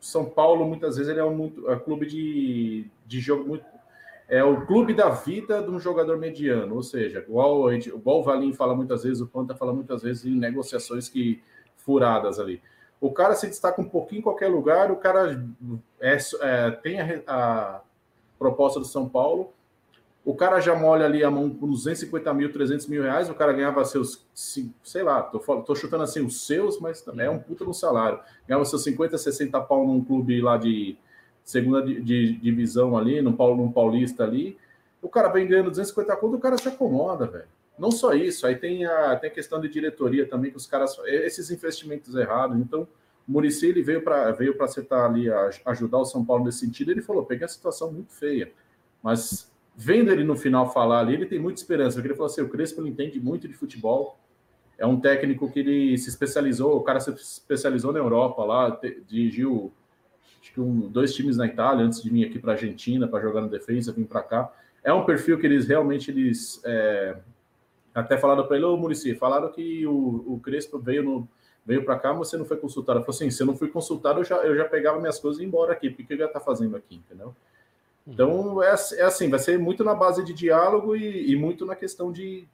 [0.00, 3.64] São Paulo, muitas vezes, ele é um muito, é clube de, de jogo muito.
[4.26, 8.54] É o clube da vida de um jogador mediano, ou seja, igual, igual o Valim
[8.54, 11.42] fala muitas vezes, o Panta fala muitas vezes em negociações que
[11.76, 12.62] furadas ali.
[13.00, 15.44] O cara se destaca um pouquinho em qualquer lugar, o cara
[16.00, 17.80] é, é tem a, a
[18.38, 19.52] proposta do São Paulo,
[20.24, 23.52] o cara já molha ali a mão com 250 mil, 300 mil reais, o cara
[23.52, 27.64] ganhava seus, sei lá, tô, tô chutando assim os seus, mas também é um puta
[27.64, 28.18] no salário.
[28.48, 30.96] Ganhava seus 50, 60 pau num clube lá de
[31.44, 34.56] segunda de, de, divisão ali, Paulo, num Paulista ali.
[35.02, 37.48] O cara vem ganhando 250 conto, o cara se acomoda, velho.
[37.78, 40.96] Não só isso, aí tem a, tem a questão de diretoria também, que os caras,
[41.06, 42.56] esses investimentos errados.
[42.58, 42.88] Então,
[43.28, 46.92] o Muricy ele veio para veio acertar ali, a, ajudar o São Paulo nesse sentido.
[46.92, 48.50] Ele falou: peguei a situação muito feia
[49.02, 52.42] Mas vendo ele no final falar ali, ele tem muita esperança, porque ele falou assim,
[52.42, 54.18] o Crespo entende muito de futebol,
[54.78, 59.72] é um técnico que ele se especializou, o cara se especializou na Europa lá, dirigiu
[60.40, 63.22] acho que um, dois times na Itália antes de vir aqui para a Argentina para
[63.22, 64.52] jogar no defesa, vir para cá.
[64.82, 67.16] É um perfil que eles realmente eles é,
[67.94, 71.28] até falaram para ele, ô Murici, falaram que o, o Crespo veio no
[71.64, 72.98] veio para cá, mas você não foi consultado.
[72.98, 75.40] Eu falei assim, se eu não fui consultado, eu já, eu já pegava minhas coisas
[75.40, 77.34] e ia embora aqui, porque eu já tá fazendo aqui, entendeu?
[78.06, 81.74] Então é, é assim, vai ser muito na base de diálogo e, e muito na
[81.74, 82.46] questão de,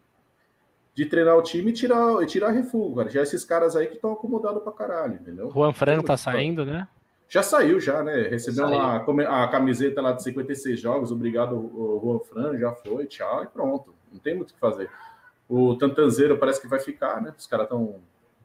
[0.94, 3.10] de treinar o time e tirar, e tirar refúgio, cara.
[3.10, 5.50] Já esses caras aí que estão acomodados pra caralho, entendeu?
[5.50, 6.86] Juan Fran tá saindo, né?
[7.28, 8.22] Já saiu, já, né?
[8.22, 13.46] Recebeu a camiseta lá de 56 jogos, obrigado, o Juan Fran, já foi, tchau, e
[13.46, 13.94] pronto.
[14.12, 14.90] Não tem muito o que fazer.
[15.48, 17.34] O Tantanzeiro parece que vai ficar, né?
[17.36, 17.96] Os caras estão.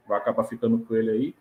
[0.07, 1.35] Vai acabar ficando com ele aí.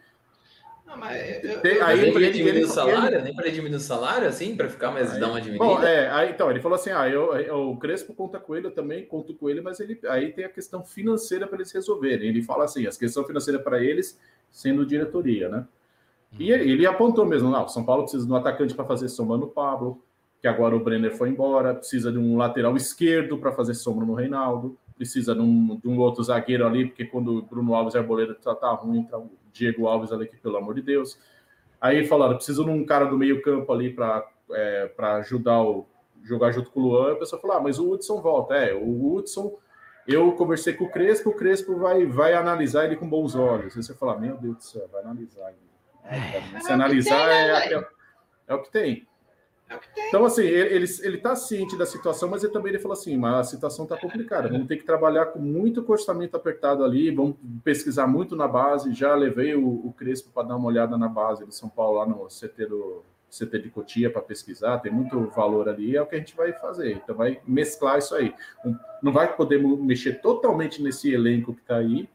[0.87, 3.24] Não, mas eu, tem, aí nem para diminuir ele, o salário, ele...
[3.24, 5.74] nem para diminuir o salário, assim, para ficar mais aí, dar uma diminuída.
[5.76, 8.66] Bom, é, aí, então ele falou assim: ah, eu, eu, o Crespo conta com ele,
[8.66, 12.28] eu também conto com ele, mas ele aí tem a questão financeira para eles resolverem.
[12.28, 14.20] Ele fala assim: a questão financeira para eles
[14.51, 15.66] sendo diretoria, né?
[16.39, 19.37] E ele, ele apontou mesmo, não, São Paulo precisa de um atacante para fazer sombra
[19.37, 20.03] no Pablo,
[20.41, 24.14] que agora o Brenner foi embora, precisa de um lateral esquerdo para fazer sombra no
[24.14, 27.99] Reinaldo, precisa de um, de um, outro zagueiro ali, porque quando o Bruno Alves e
[27.99, 31.18] Arboleda tá, tá ruim, entra o Diego Alves ali, que pelo amor de Deus.
[31.80, 35.86] Aí falaram, precisa de um cara do meio campo ali para é, ajudar o
[36.22, 37.12] jogar junto com o Luan.
[37.12, 38.55] A pessoa falou, ah, mas o Hudson volta.
[38.55, 39.57] É, o Hudson,
[40.07, 43.76] eu conversei com o Crespo, o Crespo vai, vai analisar ele com bons olhos.
[43.76, 45.74] Aí você fala, meu Deus do céu, vai analisar ainda.
[46.05, 47.86] É, se analisar é, é,
[48.48, 49.07] é, o que tem.
[50.08, 53.34] Então, assim, ele, ele tá ciente da situação, mas ele também ele falou assim: mas
[53.34, 58.06] a situação está complicada, vamos ter que trabalhar com muito orçamento apertado ali, vamos pesquisar
[58.06, 58.92] muito na base.
[58.92, 62.06] Já levei o, o Crespo para dar uma olhada na base de São Paulo, lá
[62.06, 63.02] no CT do
[63.34, 66.52] CT de Cotia para pesquisar, tem muito valor ali, é o que a gente vai
[66.52, 66.92] fazer.
[66.92, 68.32] Então, vai mesclar isso aí.
[69.02, 72.08] Não vai poder mexer totalmente nesse elenco que está aí,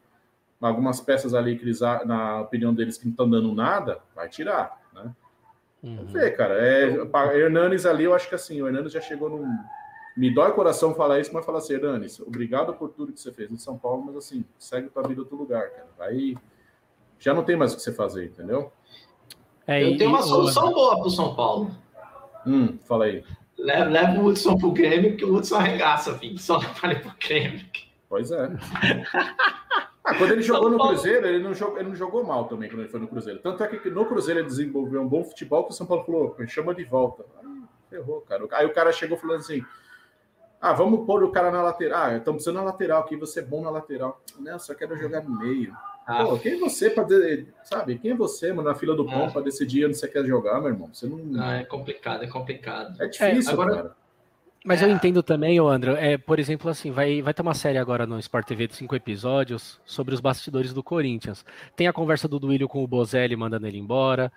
[0.60, 4.79] algumas peças ali que eles, na opinião deles, que não estão dando nada, vai tirar?
[5.82, 5.96] Uhum.
[5.96, 6.54] Vamos ver, cara.
[6.54, 6.88] É,
[7.36, 9.46] Hernanes ali, eu acho que assim, o Hernanes já chegou num.
[10.16, 13.32] Me dói o coração falar isso, mas falar assim, Hernanes, obrigado por tudo que você
[13.32, 15.88] fez em São Paulo, mas assim, segue tua vida outro lugar, cara.
[16.00, 16.36] Aí
[17.18, 18.72] já não tem mais o que você fazer, entendeu?
[19.66, 21.70] É, eu tenho uma solução boa para o São Paulo.
[22.46, 23.24] Hum, fala aí.
[23.56, 26.38] Leva, leva o Hudson pro Grêmio, que o Hudson arregaça, filho.
[26.38, 27.64] Só não para pro Grêmio.
[28.08, 28.50] Pois é.
[30.10, 32.80] Ah, quando ele jogou no Cruzeiro, ele não jogou, ele não jogou mal também quando
[32.80, 33.38] ele foi no Cruzeiro.
[33.38, 36.36] Tanto é que no Cruzeiro ele desenvolveu um bom futebol que o São Paulo falou,
[36.48, 37.24] chama de volta.
[37.88, 38.44] Ferrou, cara.
[38.52, 39.64] Aí o cara chegou falando assim:
[40.60, 42.02] ah, vamos pôr o cara na lateral.
[42.02, 44.20] Ah, estamos precisando na lateral aqui, você é bom na lateral.
[44.38, 45.72] Não, só quero jogar no meio.
[46.06, 46.24] Ah.
[46.24, 47.06] Pô, quem é você para
[47.62, 47.98] sabe?
[47.98, 49.30] Quem é você, mano, na fila do pão ah.
[49.30, 50.90] para decidir onde você quer jogar, meu irmão?
[50.92, 51.42] Você não.
[51.42, 53.00] Ah, é complicado, é complicado.
[53.00, 53.74] É difícil, é, agora...
[53.74, 53.96] cara.
[54.64, 54.84] Mas é.
[54.84, 58.06] eu entendo também, ô André, é, por exemplo, assim, vai, vai ter uma série agora
[58.06, 61.44] no Sport TV de cinco episódios sobre os bastidores do Corinthians.
[61.74, 64.30] Tem a conversa do Duílio com o Bozelli mandando ele embora.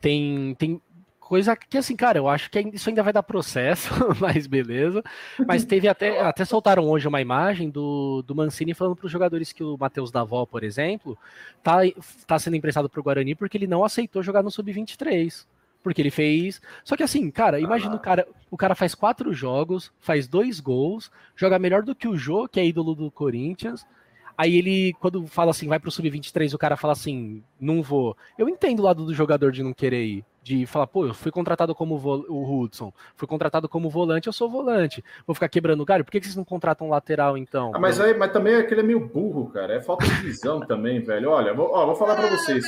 [0.00, 0.80] Tem, tem
[1.18, 3.88] coisa que, assim, cara, eu acho que isso ainda vai dar processo,
[4.20, 5.02] mas beleza.
[5.46, 9.52] Mas teve até, até soltaram hoje uma imagem do, do Mancini falando para os jogadores
[9.52, 11.16] que o Matheus Davó, por exemplo,
[11.62, 11.78] tá,
[12.26, 15.46] tá sendo emprestado para o Guarani porque ele não aceitou jogar no Sub-23.
[15.82, 16.60] Porque ele fez.
[16.84, 17.96] Só que assim, cara, imagina ah.
[17.96, 18.28] o cara.
[18.50, 22.58] O cara faz quatro jogos, faz dois gols, joga melhor do que o Jô, que
[22.58, 23.86] é ídolo do Corinthians.
[24.36, 28.16] Aí ele, quando fala assim, vai pro Sub-23, o cara fala assim, não vou.
[28.38, 31.30] Eu entendo o lado do jogador de não querer ir de falar, pô, eu fui
[31.30, 35.04] contratado como o Hudson, fui contratado como volante, eu sou volante.
[35.26, 36.04] Vou ficar quebrando o galho?
[36.04, 37.72] Por que, que vocês não contratam um lateral, então?
[37.74, 39.74] Ah, mas, aí, mas também aquele é meio burro, cara.
[39.74, 41.30] É falta de visão também, velho.
[41.30, 42.64] Olha, vou, ó, vou falar para ah, vocês.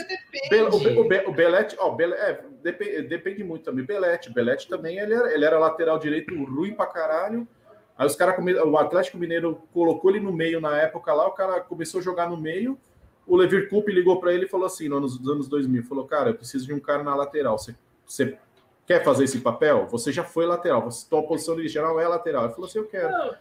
[0.71, 3.85] o, o, o Belete, ó, Bele, é, depende, depende, muito também.
[3.85, 7.49] Belete, Belete também, ele era, ele era lateral direito ruim pra caralho.
[7.97, 11.61] Aí os caras, o Atlético Mineiro colocou ele no meio na época lá, o cara
[11.61, 12.79] começou a jogar no meio
[13.27, 16.35] o Levir Coupe ligou para ele e falou assim, nos anos 2000, falou, cara, eu
[16.35, 18.39] preciso de um cara na lateral, você, você
[18.87, 19.87] quer fazer esse papel?
[19.89, 22.45] Você já foi lateral, você, tua posição original é lateral.
[22.45, 23.11] Ele falou assim, eu quero.
[23.11, 23.35] Não.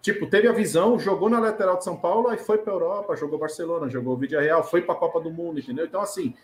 [0.00, 3.38] Tipo, teve a visão, jogou na lateral de São Paulo, aí foi para Europa, jogou
[3.38, 5.86] Barcelona, jogou Vídeo Real, foi para a Copa do Mundo, entendeu?
[5.86, 6.34] Então, assim,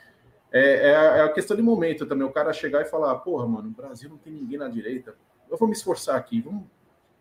[0.53, 3.69] é, é, é, a questão de momento também, o cara chegar e falar, porra, mano,
[3.69, 5.17] no Brasil não tem ninguém na direita,
[5.51, 6.65] eu vou me esforçar aqui, vamos...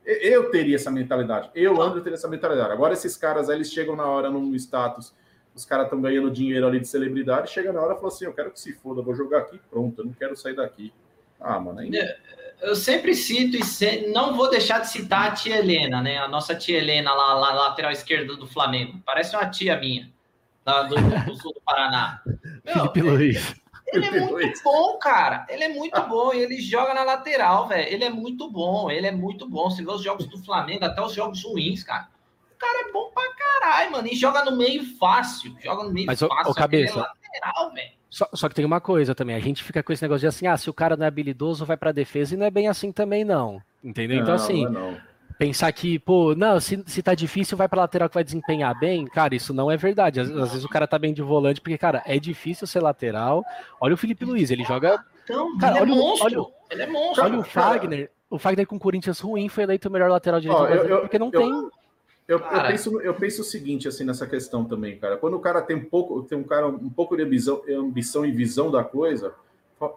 [0.06, 2.72] Eu teria essa mentalidade, eu, André, teria essa mentalidade.
[2.72, 5.14] Agora, esses caras aí, eles chegam na hora num status
[5.58, 8.34] os caras estão ganhando dinheiro ali de celebridade, chega na hora e fala assim, eu
[8.34, 10.94] quero que se foda, vou jogar aqui, pronto, eu não quero sair daqui.
[11.40, 11.98] Ah, mano, ainda...
[11.98, 12.18] É,
[12.62, 14.08] eu sempre cito e se...
[14.08, 16.18] não vou deixar de citar a tia Helena, né?
[16.18, 19.02] A nossa tia Helena lá, lá lateral esquerda do Flamengo.
[19.06, 20.12] Parece uma tia minha,
[20.66, 22.22] lá do, do sul do Paraná.
[22.64, 23.56] Meu, Felipe Luiz.
[23.88, 25.46] Ele é muito bom, cara.
[25.50, 27.88] Ele é muito bom e ele joga na lateral, velho.
[27.88, 29.70] Ele é muito bom, ele é muito bom.
[29.70, 32.10] Você vê os jogos do Flamengo, até os jogos ruins, cara.
[32.58, 34.08] O cara é bom pra caralho, mano.
[34.08, 35.56] E joga no meio fácil.
[35.64, 36.52] Joga no meio Mas, fácil.
[36.52, 37.00] Ô, cabeça.
[37.00, 37.92] É lateral, velho.
[38.10, 40.48] Só, só, que tem uma coisa também, a gente fica com esse negócio de assim,
[40.48, 42.90] ah, se o cara não é habilidoso, vai pra defesa, e não é bem assim
[42.90, 43.62] também, não.
[43.84, 44.22] Entendeu?
[44.22, 44.98] Então, assim, não, não
[45.38, 49.06] pensar que, pô, não, se, se tá difícil, vai pra lateral que vai desempenhar bem,
[49.06, 50.20] cara, isso não é verdade.
[50.20, 53.44] Às, às, vezes o cara tá bem de volante, porque, cara, é difícil ser lateral.
[53.80, 55.04] Olha o Felipe Luiz, ele joga.
[55.24, 56.42] Então, cara, ele, é olha, monstro.
[56.42, 57.24] Olha, ele é monstro.
[57.24, 58.12] Olha o Fagner.
[58.30, 61.20] O Fagner com o Corinthians ruim foi eleito o melhor lateral direito Ó, eu, porque
[61.20, 61.70] não eu, tem.
[62.28, 65.18] Eu, eu, penso, eu penso o seguinte, assim, nessa questão também, cara.
[65.18, 68.32] Quando o cara tem um pouco, tem um cara um pouco de ambição, ambição e
[68.32, 69.34] visão da coisa,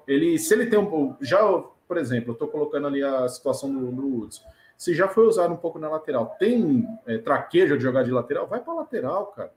[0.07, 1.17] ele, se ele tem um.
[1.21, 1.41] Já,
[1.89, 4.41] por exemplo, eu tô colocando ali a situação do, do Woods
[4.81, 8.47] se já foi usado um pouco na lateral, tem é, traquejo de jogar de lateral,
[8.47, 9.53] vai para lateral, cara.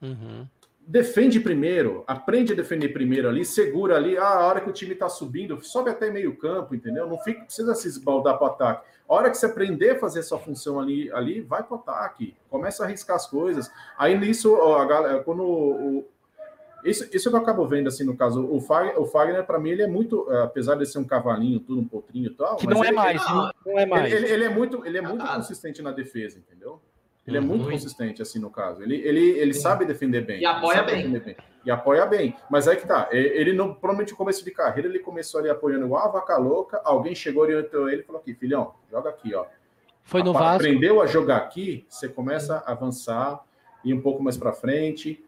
[0.00, 0.48] Uhum.
[0.86, 4.18] Defende primeiro, aprende a defender primeiro ali, segura ali.
[4.18, 7.06] Ah, a hora que o time está subindo, sobe até meio campo, entendeu?
[7.06, 8.86] Não fica, precisa se esbaldar para o ataque.
[9.08, 12.36] A hora que você aprender a fazer sua função ali, ali vai para o ataque.
[12.50, 13.70] Começa a arriscar as coisas.
[13.96, 16.06] Aí nisso, a galera, quando o,
[16.84, 19.82] isso, isso eu acabo vendo, assim, no caso, o Fagner, o Fagner para mim, ele
[19.82, 22.56] é muito, é, apesar de ser um cavalinho, tudo um potrinho e tal.
[22.56, 24.12] Que não é ele, mais, ele, não é mais.
[24.12, 26.80] Ele, ele, é muito, ele é muito ah, consistente na defesa, entendeu?
[27.26, 27.46] Ele é uhum.
[27.46, 28.82] muito consistente, assim, no caso.
[28.82, 30.40] Ele, ele, ele sabe defender bem.
[30.40, 31.10] E apoia bem.
[31.10, 31.36] bem.
[31.64, 32.36] E apoia bem.
[32.50, 33.08] Mas aí que tá.
[33.10, 36.80] Ele, não, provavelmente, no começo de carreira, ele começou ali apoiando o vaca louca.
[36.84, 39.46] Alguém chegou, orientou ele e falou aqui, filhão, joga aqui, ó.
[40.02, 40.56] Foi no Vasco.
[40.56, 43.42] Aprendeu a jogar aqui, você começa a avançar,
[43.82, 45.24] ir um pouco mais para frente.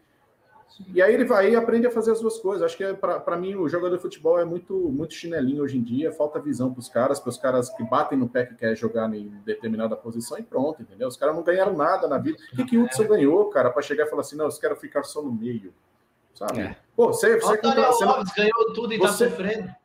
[0.93, 2.63] E aí ele vai e aprende a fazer as duas coisas.
[2.63, 5.81] Acho que é, para mim o jogador de futebol é muito muito chinelinho hoje em
[5.81, 8.75] dia, falta visão para os caras, para os caras que batem no pé que quer
[8.75, 11.07] jogar em determinada posição e pronto, entendeu?
[11.07, 12.37] Os caras não ganharam nada na vida.
[12.53, 14.79] O que, que o Hudson ganhou, cara, para chegar e falar assim, não, os caras
[14.79, 15.73] ficar só no meio,
[16.33, 16.61] sabe?
[16.61, 16.77] É.
[16.95, 18.23] Pô, você, você, contra, você não...
[18.35, 19.75] ganhou tudo e tá você, tá sofrendo.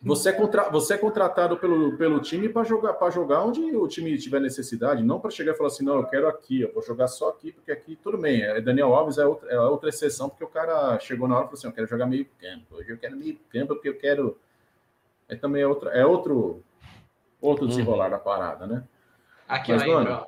[0.00, 3.88] Você é, contra, você é contratado pelo, pelo time para jogar, para jogar onde o
[3.88, 6.82] time tiver necessidade, não para chegar e falar assim, não, eu quero aqui, eu vou
[6.82, 8.42] jogar só aqui, porque aqui tudo bem.
[8.42, 11.46] É, Daniel Alves é outra, é outra exceção, porque o cara chegou na hora e
[11.48, 14.38] falou assim, eu quero jogar meio campo, hoje eu quero meio campo, porque eu quero.
[15.28, 16.62] É também é, outra, é outro,
[17.40, 17.70] outro uhum.
[17.70, 18.10] desenrolar uhum.
[18.12, 18.84] da parada, né?
[19.48, 20.26] Aqui, Mas, mano,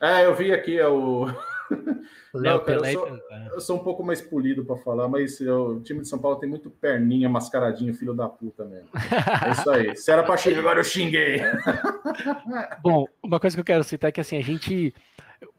[0.00, 1.26] é, eu vi aqui é o.
[2.34, 3.20] Não, cara, eu, sou,
[3.54, 6.38] eu, sou, um pouco mais polido para falar, mas eu, o time de São Paulo
[6.38, 8.88] tem muito perninha mascaradinho, filho da puta mesmo.
[9.46, 9.96] É isso aí.
[9.96, 11.40] Se era para xingar, agora eu xinguei.
[12.82, 14.94] Bom, uma coisa que eu quero citar é que assim, a gente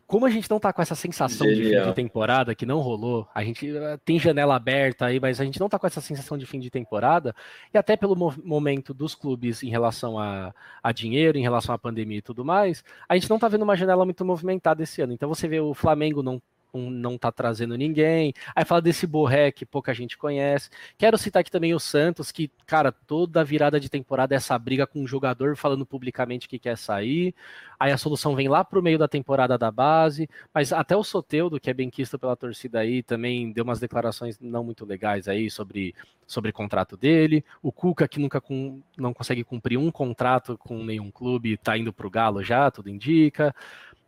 [0.07, 1.63] como a gente não tá com essa sensação Genial.
[1.63, 5.39] de fim de temporada, que não rolou, a gente eh, tem janela aberta aí, mas
[5.39, 7.35] a gente não tá com essa sensação de fim de temporada,
[7.73, 12.17] e até pelo momento dos clubes em relação a, a dinheiro, em relação à pandemia
[12.17, 15.13] e tudo mais, a gente não tá vendo uma janela muito movimentada esse ano.
[15.13, 16.41] Então você vê o Flamengo não
[16.73, 18.33] um, não tá trazendo ninguém.
[18.55, 20.69] Aí fala desse Borré que pouca gente conhece.
[20.97, 24.87] Quero citar aqui também o Santos, que, cara, toda virada de temporada é essa briga
[24.87, 27.35] com o jogador falando publicamente que quer sair.
[27.79, 31.59] Aí a solução vem lá pro meio da temporada da base, mas até o Soteudo,
[31.59, 35.49] que é bem quisto pela torcida aí, também deu umas declarações não muito legais aí
[35.49, 35.93] sobre
[36.25, 37.43] sobre o contrato dele.
[37.61, 41.93] O Cuca, que nunca com, não consegue cumprir um contrato com nenhum clube, tá indo
[41.93, 43.53] pro Galo já, tudo indica.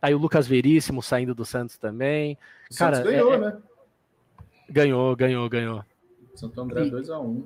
[0.00, 2.38] Aí o Lucas Veríssimo saindo do Santos também.
[2.70, 3.56] O Cara, Santos ganhou, é, é né?
[4.68, 5.84] Ganhou, ganhou, ganhou.
[6.34, 7.44] Santo André 2x1.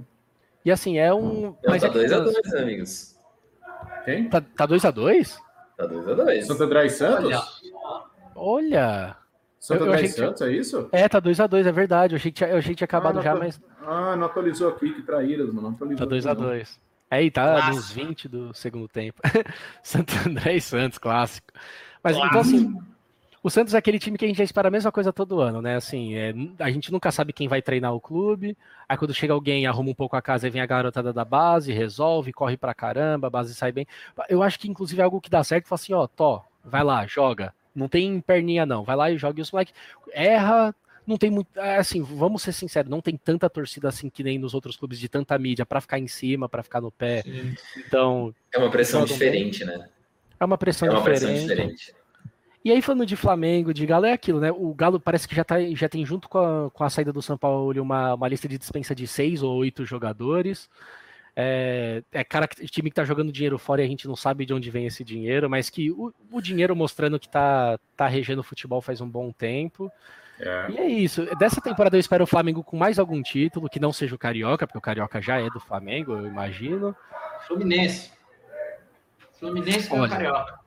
[0.64, 1.54] E assim, é um.
[1.66, 3.16] Mas tá 2x2, é amigos.
[4.04, 4.28] Quem?
[4.28, 5.38] Tá 2x2?
[5.76, 6.42] Tá 2x2.
[6.42, 7.62] Santo André e Santos?
[8.34, 9.16] Olha.
[9.58, 10.88] Santo André e Santos, é isso?
[10.92, 12.14] É, tá 2x2, é verdade.
[12.14, 13.60] Eu achei que tinha, eu achei que tinha acabado ah, já, mas.
[13.82, 15.68] Ah, não atualizou aqui, que traíras, mano.
[15.68, 16.06] Não atualizou.
[16.06, 16.78] Tá 2x2.
[17.10, 17.70] Aí tá Nossa.
[17.70, 19.20] nos 20 do segundo tempo.
[19.82, 21.48] Santo André e Santos, clássico.
[22.02, 22.74] Mas então assim,
[23.42, 25.62] o Santos é aquele time que a gente já espera a mesma coisa todo ano,
[25.62, 25.76] né?
[25.76, 28.56] Assim, é, a gente nunca sabe quem vai treinar o clube.
[28.86, 31.72] Aí quando chega alguém, arruma um pouco a casa e vem a garotada da base,
[31.72, 33.86] resolve, corre pra caramba, a base sai bem.
[34.28, 37.06] Eu acho que inclusive é algo que dá certo, fala assim, ó, Tó, vai lá,
[37.06, 37.54] joga.
[37.74, 39.38] Não tem perninha não, vai lá e joga.
[39.38, 39.72] E os moleques
[40.12, 40.74] erra,
[41.06, 41.48] não tem muito.
[41.58, 44.98] É, assim, vamos ser sinceros, não tem tanta torcida assim que nem nos outros clubes
[44.98, 47.22] de tanta mídia para ficar em cima, para ficar no pé.
[47.22, 47.54] Sim.
[47.78, 48.34] Então.
[48.52, 49.78] É uma pressão diferente, bem.
[49.78, 49.88] né?
[50.40, 51.20] É uma pressão, é uma diferente.
[51.20, 51.94] pressão diferente.
[52.64, 54.50] E aí, falando de Flamengo, de Galo, é aquilo, né?
[54.52, 57.22] O Galo parece que já, tá, já tem, junto com a, com a saída do
[57.22, 60.68] São Paulo, uma, uma lista de dispensa de seis ou oito jogadores.
[61.34, 64.52] É, é cara, time que tá jogando dinheiro fora e a gente não sabe de
[64.52, 68.44] onde vem esse dinheiro, mas que o, o dinheiro mostrando que tá, tá regendo o
[68.44, 69.90] futebol faz um bom tempo.
[70.38, 70.70] É.
[70.70, 71.24] E é isso.
[71.36, 74.66] Dessa temporada eu espero o Flamengo com mais algum título, que não seja o Carioca,
[74.66, 76.94] porque o Carioca já é do Flamengo, eu imagino.
[77.46, 78.10] Fluminense.
[79.40, 80.60] Fluminense com Carioca.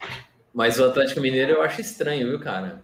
[0.51, 2.81] Mas o Atlético Mineiro eu acho estranho, viu, cara?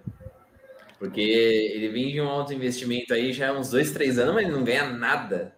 [0.99, 4.45] Porque ele vem de um alto investimento aí já há uns dois, três anos, mas
[4.45, 5.55] ele não ganha nada.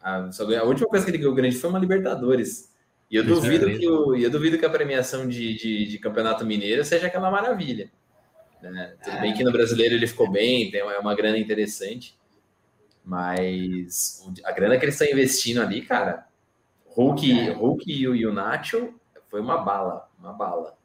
[0.00, 2.72] A, a última coisa que ele ganhou grande foi uma Libertadores.
[3.10, 6.84] E eu duvido, que, o, eu duvido que a premiação de, de, de Campeonato Mineiro
[6.84, 7.90] seja aquela maravilha.
[8.62, 8.94] Né?
[9.02, 12.18] Tudo bem que no brasileiro ele ficou bem, tem uma, é uma grana interessante.
[13.04, 16.26] Mas a grana que eles estão investindo ali, cara,
[16.86, 17.52] Hulk, é.
[17.52, 18.94] Hulk e o, e o Nacho
[19.34, 20.76] foi uma bala, uma bala.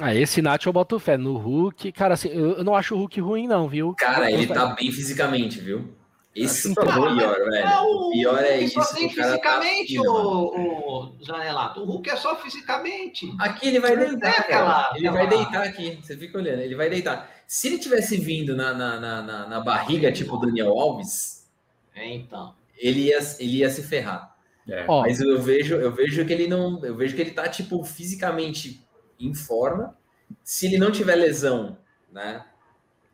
[0.00, 1.18] Ah, esse Nacho eu boto fé.
[1.18, 3.94] No Hulk, cara, assim, eu não acho o Hulk ruim, não, viu?
[3.98, 5.94] Cara, ele tá bem fisicamente, viu?
[6.34, 7.68] Esse é o pior, velho.
[7.82, 8.82] O, pior é isso.
[8.82, 11.82] Só tem tá fisicamente, tá o, o Janelato.
[11.82, 13.30] O Hulk é só fisicamente.
[13.38, 15.26] Aqui ele vai deitar, é aquela, Ele aquela...
[15.26, 15.98] vai deitar aqui.
[16.02, 17.30] Você fica olhando, ele vai deitar.
[17.46, 21.46] Se ele tivesse vindo na, na, na, na barriga, tipo o Daniel Alves,
[21.94, 22.54] é, então.
[22.78, 24.37] ele ia, ele ia se ferrar.
[24.68, 24.86] É.
[24.86, 26.84] Mas eu vejo, eu vejo que ele não.
[26.84, 28.86] Eu vejo que ele tá, tipo, fisicamente
[29.18, 29.96] em forma.
[30.44, 31.78] Se ele não tiver lesão,
[32.12, 32.44] né?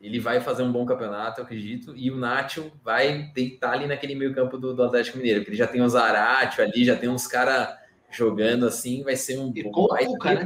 [0.00, 1.96] Ele vai fazer um bom campeonato, eu acredito.
[1.96, 5.57] E o Nacho vai deitar ali naquele meio campo do, do Atlético Mineiro, porque ele
[5.57, 7.74] já tem o Zaratio ali, já tem uns caras
[8.11, 9.88] jogando assim, vai ser um bom
[10.18, 10.44] cara.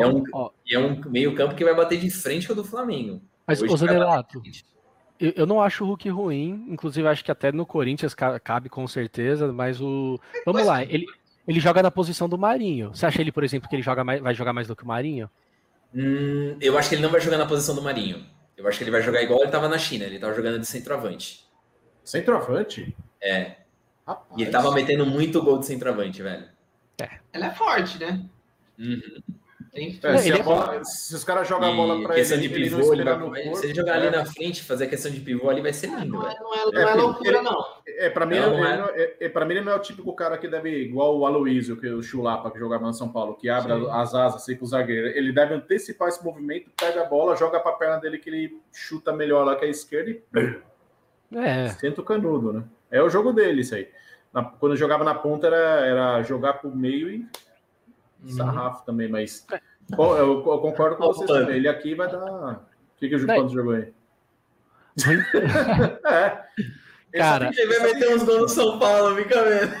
[0.00, 0.24] É um,
[0.70, 3.20] é um meio campo que vai bater de frente com o do Flamengo.
[3.46, 4.40] Mas, o Zanelato,
[5.22, 8.86] eu, eu não acho o Hulk ruim, inclusive acho que até no Corinthians cabe com
[8.88, 10.20] certeza, mas o...
[10.44, 11.06] Vamos lá, ele,
[11.46, 12.90] ele joga na posição do Marinho.
[12.90, 14.86] Você acha ele, por exemplo, que ele joga mais, vai jogar mais do que o
[14.86, 15.30] Marinho?
[15.94, 18.26] Hum, eu acho que ele não vai jogar na posição do Marinho.
[18.56, 20.66] Eu acho que ele vai jogar igual ele estava na China, ele estava jogando de
[20.66, 21.46] centroavante.
[22.04, 22.96] Centroavante?
[23.20, 23.56] É.
[24.06, 24.28] Rapaz.
[24.36, 26.46] E ele estava metendo muito gol de centroavante, velho.
[27.00, 27.10] É.
[27.32, 28.24] Ela é forte, né?
[28.78, 29.22] Uhum.
[29.74, 33.04] É, se, é bola, se, os caras jogam a bola para ele, de pivô, ele,
[33.04, 33.96] vai, corpo, se ele jogar é.
[33.96, 36.12] ali na frente, fazer a questão de pivô ali, vai ser lindo.
[36.12, 37.64] Não, é, não, é, não é, loucura, não.
[37.86, 40.46] É, para mim, não, é, é, para mim, ele não é o típico cara que
[40.46, 43.88] deve, igual o Aloysio, que o Chulapa, que jogava no São Paulo, que abre Sim.
[43.90, 45.06] as asas assim pro zagueiro.
[45.06, 48.60] Ele deve antecipar esse movimento, pega a bola, joga para a perna dele que ele
[48.70, 50.22] chuta melhor lá que a esquerda e.
[51.34, 51.68] É.
[51.70, 52.62] Senta o canudo, né?
[52.90, 53.88] É o jogo dele, isso aí.
[54.34, 57.26] Na, quando eu jogava na ponta, era, era jogar pro meio e.
[58.30, 59.46] sarrafo também, mas.
[59.52, 59.60] É.
[59.90, 61.56] Bom, eu, eu concordo com você também.
[61.56, 62.54] Ele aqui vai dar.
[62.54, 62.58] O
[62.96, 63.92] que, que o Jupanto jogou aí?
[66.06, 66.42] é.
[67.12, 69.74] Cara, ele vai meter uns gols no São Paulo, fica vendo.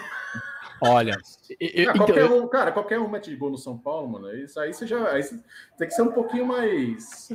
[0.84, 1.16] Olha,
[1.60, 4.34] eu, ah, qualquer então, um, cara, qualquer um mete gol no São Paulo, mano.
[4.34, 5.40] Isso aí você já aí você
[5.78, 7.30] tem que ser um pouquinho mais.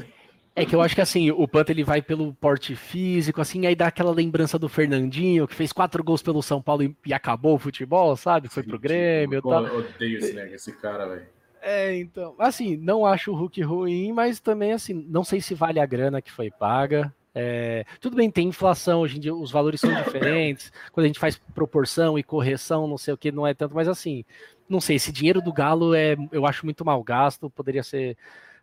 [0.57, 3.75] É que eu acho que assim, o Panta ele vai pelo porte físico, assim, aí
[3.75, 7.53] dá aquela lembrança do Fernandinho, que fez quatro gols pelo São Paulo e, e acabou
[7.53, 8.49] o futebol, sabe?
[8.49, 9.39] Foi pro Grêmio.
[9.45, 11.27] Eu, eu odeio esse, né, esse cara, velho.
[11.61, 15.79] É, então, assim, não acho o Hulk ruim, mas também, assim, não sei se vale
[15.79, 17.13] a grana que foi paga.
[17.35, 21.19] É, tudo bem, tem inflação, hoje em dia os valores são diferentes, quando a gente
[21.19, 24.25] faz proporção e correção, não sei o que, não é tanto, mas assim,
[24.67, 28.17] não sei, esse dinheiro do Galo é, eu acho muito mal gasto, poderia ser,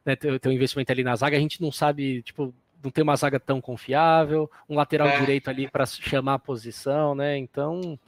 [0.05, 3.03] né, ter, ter um investimento ali na zaga, a gente não sabe, tipo, não tem
[3.03, 5.19] uma zaga tão confiável, um lateral é.
[5.19, 7.99] direito ali para chamar a posição, né, então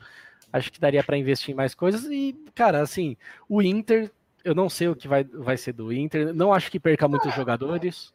[0.52, 3.16] acho que daria para investir em mais coisas e, cara, assim,
[3.48, 4.10] o Inter
[4.46, 6.32] eu não sei o que vai, vai ser do Inter.
[6.32, 8.14] Não acho que perca muitos jogadores.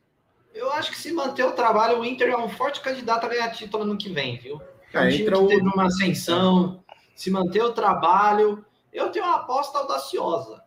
[0.55, 3.49] Eu acho que se manter o trabalho, o Inter é um forte candidato a ganhar
[3.51, 4.61] título no que vem, viu?
[4.93, 6.81] É um time que teve uma ascensão,
[7.13, 8.65] se manter o trabalho.
[8.93, 10.63] Eu tenho uma aposta audaciosa.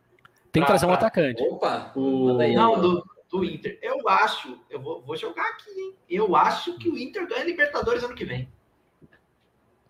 [0.55, 1.42] Tem que trazer um atacante.
[1.42, 1.90] Opa!
[1.96, 2.38] O...
[2.55, 3.76] Não, do, do Inter.
[3.82, 5.94] Eu acho, eu vou, vou jogar aqui, hein?
[6.09, 8.48] Eu acho que o Inter ganha Libertadores ano que vem.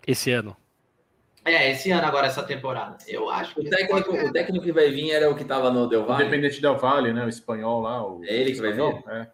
[0.06, 0.56] Esse ano.
[1.44, 2.96] É, esse ano agora, essa temporada.
[3.06, 3.60] Eu acho que.
[3.60, 6.22] O técnico, o técnico que vai vir era o que estava no Del Valle.
[6.22, 7.26] Independente Del Valle, né?
[7.26, 8.02] O espanhol lá.
[8.02, 8.24] O...
[8.24, 9.04] É ele que vai vir?
[9.06, 9.26] É.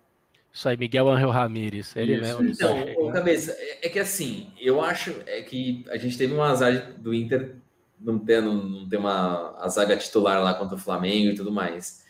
[0.53, 1.95] Isso aí, Miguel Angel Ramírez.
[1.95, 2.49] Ele isso, mesmo.
[2.51, 6.93] Então, cabeça, é, é que assim, eu acho é que a gente teve um azar
[6.99, 7.55] do Inter
[8.01, 11.53] não ter, não, não ter uma a zaga titular lá contra o Flamengo e tudo
[11.53, 12.05] mais.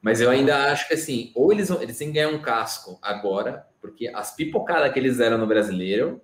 [0.00, 3.66] Mas eu ainda acho que assim, ou eles, eles têm que ganhar um casco agora,
[3.80, 6.20] porque as pipocadas que eles deram no brasileiro,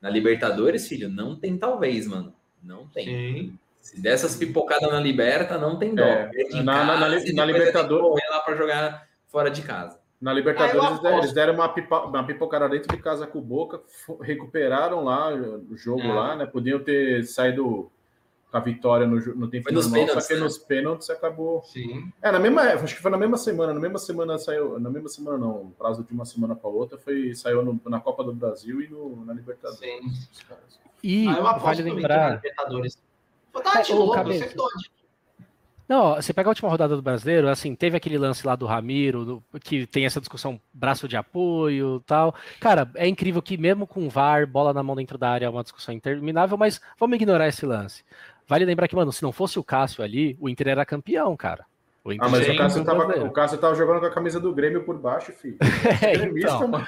[0.00, 2.34] na Libertadores, filho, não tem talvez, mano.
[2.62, 3.06] Não tem.
[3.06, 3.58] Sim.
[3.80, 6.02] Se dessas pipocadas na Liberta, não tem dó.
[6.04, 8.06] É, na, na, na, na Libertadores.
[8.06, 9.98] Correr lá para jogar fora de casa.
[10.20, 13.80] Na Libertadores, ah, eles deram uma, pipa, uma pipocada dentro de casa com o Boca,
[14.20, 16.12] recuperaram lá o jogo é.
[16.12, 16.46] lá, né?
[16.46, 17.90] Podiam ter saído
[18.50, 20.40] com a vitória no, no tempo foi normal, pênaltis, só que né?
[20.40, 21.62] nos pênaltis acabou.
[21.62, 22.12] Sim.
[22.20, 25.08] É, na mesma, acho que foi na mesma semana, na mesma semana saiu, na mesma
[25.08, 28.80] semana não, prazo de uma semana para outra, foi saiu no, na Copa do Brasil
[28.82, 29.78] e no, na Libertadores.
[29.78, 30.10] Sim.
[31.02, 32.42] E ah, vale lembrar.
[33.52, 34.16] Dar de louco,
[35.90, 39.24] não, você pega a última rodada do brasileiro, assim, teve aquele lance lá do Ramiro,
[39.24, 42.32] do, que tem essa discussão braço de apoio tal.
[42.60, 45.64] Cara, é incrível que mesmo com VAR, bola na mão dentro da área é uma
[45.64, 48.04] discussão interminável, mas vamos ignorar esse lance.
[48.50, 51.64] Vale lembrar que, mano, se não fosse o Cássio ali, o Inter era campeão, cara.
[52.18, 54.98] ah, mas o Cássio, tava, o Cássio tava jogando com a camisa do Grêmio por
[54.98, 55.56] baixo, filho.
[56.02, 56.84] É, então,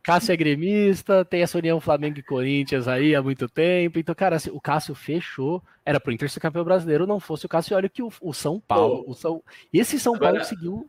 [0.00, 3.98] Cássio é gremista, tem essa união Flamengo e Corinthians aí há muito tempo.
[3.98, 5.60] Então, cara, assim, o Cássio fechou.
[5.84, 7.76] Era pro Inter ser campeão brasileiro, não fosse o Cássio.
[7.76, 9.02] Olha que o, o São Paulo.
[9.08, 9.42] O São,
[9.72, 10.86] esse São Paulo conseguiu.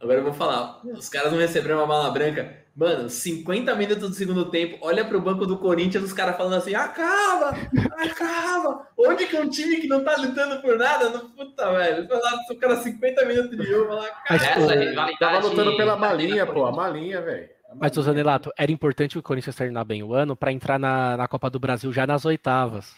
[0.00, 0.80] Agora eu vou falar.
[0.84, 2.58] Os caras não receberam uma mala branca.
[2.74, 6.74] Mano, 50 minutos do segundo tempo, olha pro banco do Corinthians, os caras falando assim:
[6.74, 7.54] acaba,
[7.98, 8.86] acaba.
[8.96, 11.10] Onde que é um time que não tá lutando por nada?
[11.10, 12.08] Não, puta, velho.
[12.08, 15.16] Foi lá, o cara 50 minutos de jogo, lá, cara.
[15.18, 17.50] Tava lutando pela malinha, pô, a malinha, velho.
[17.74, 21.28] Mas, o Zanelato, era importante o Corinthians terminar bem o ano para entrar na, na
[21.28, 22.94] Copa do Brasil já nas oitavas.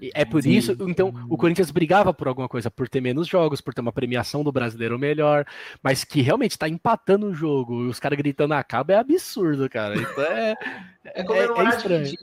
[0.00, 0.50] E é por Sim.
[0.50, 3.92] isso, então, o Corinthians brigava por alguma coisa, por ter menos jogos, por ter uma
[3.92, 5.46] premiação do brasileiro melhor,
[5.82, 9.96] mas que realmente está empatando o jogo e os caras gritando acaba é absurdo, cara.
[9.96, 10.54] Então é,
[11.04, 12.14] é, é, é estranho.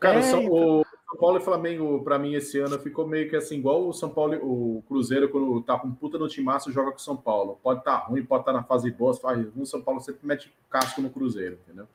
[0.00, 3.56] Cara, é, o São Paulo e Flamengo, para mim, esse ano ficou meio que assim,
[3.56, 7.00] igual o São Paulo, o Cruzeiro, quando tá com puta no timaço, joga com o
[7.00, 7.58] São Paulo.
[7.62, 10.26] Pode estar tá ruim, pode estar tá na fase boa, faz o São Paulo sempre
[10.26, 11.86] mete casco no Cruzeiro, entendeu?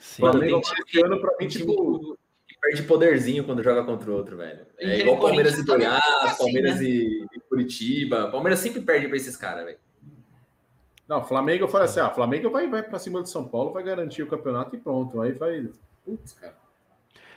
[0.00, 2.16] Sim, Flamengo, esse ano, pra mim, tipo
[2.60, 4.66] perde poderzinho quando joga contra o outro, velho.
[4.78, 6.84] É igual Palmeiras e Goiás, assim, Palmeiras né?
[6.84, 8.30] e, Curitiba.
[8.30, 9.78] Palmeiras sempre perde pra esses caras, velho.
[11.08, 13.82] Não, Flamengo, eu falei assim, ah, Flamengo vai, vai pra cima do São Paulo, vai
[13.82, 15.20] garantir o campeonato e pronto.
[15.22, 15.66] Aí vai.
[16.04, 16.54] Putz, cara.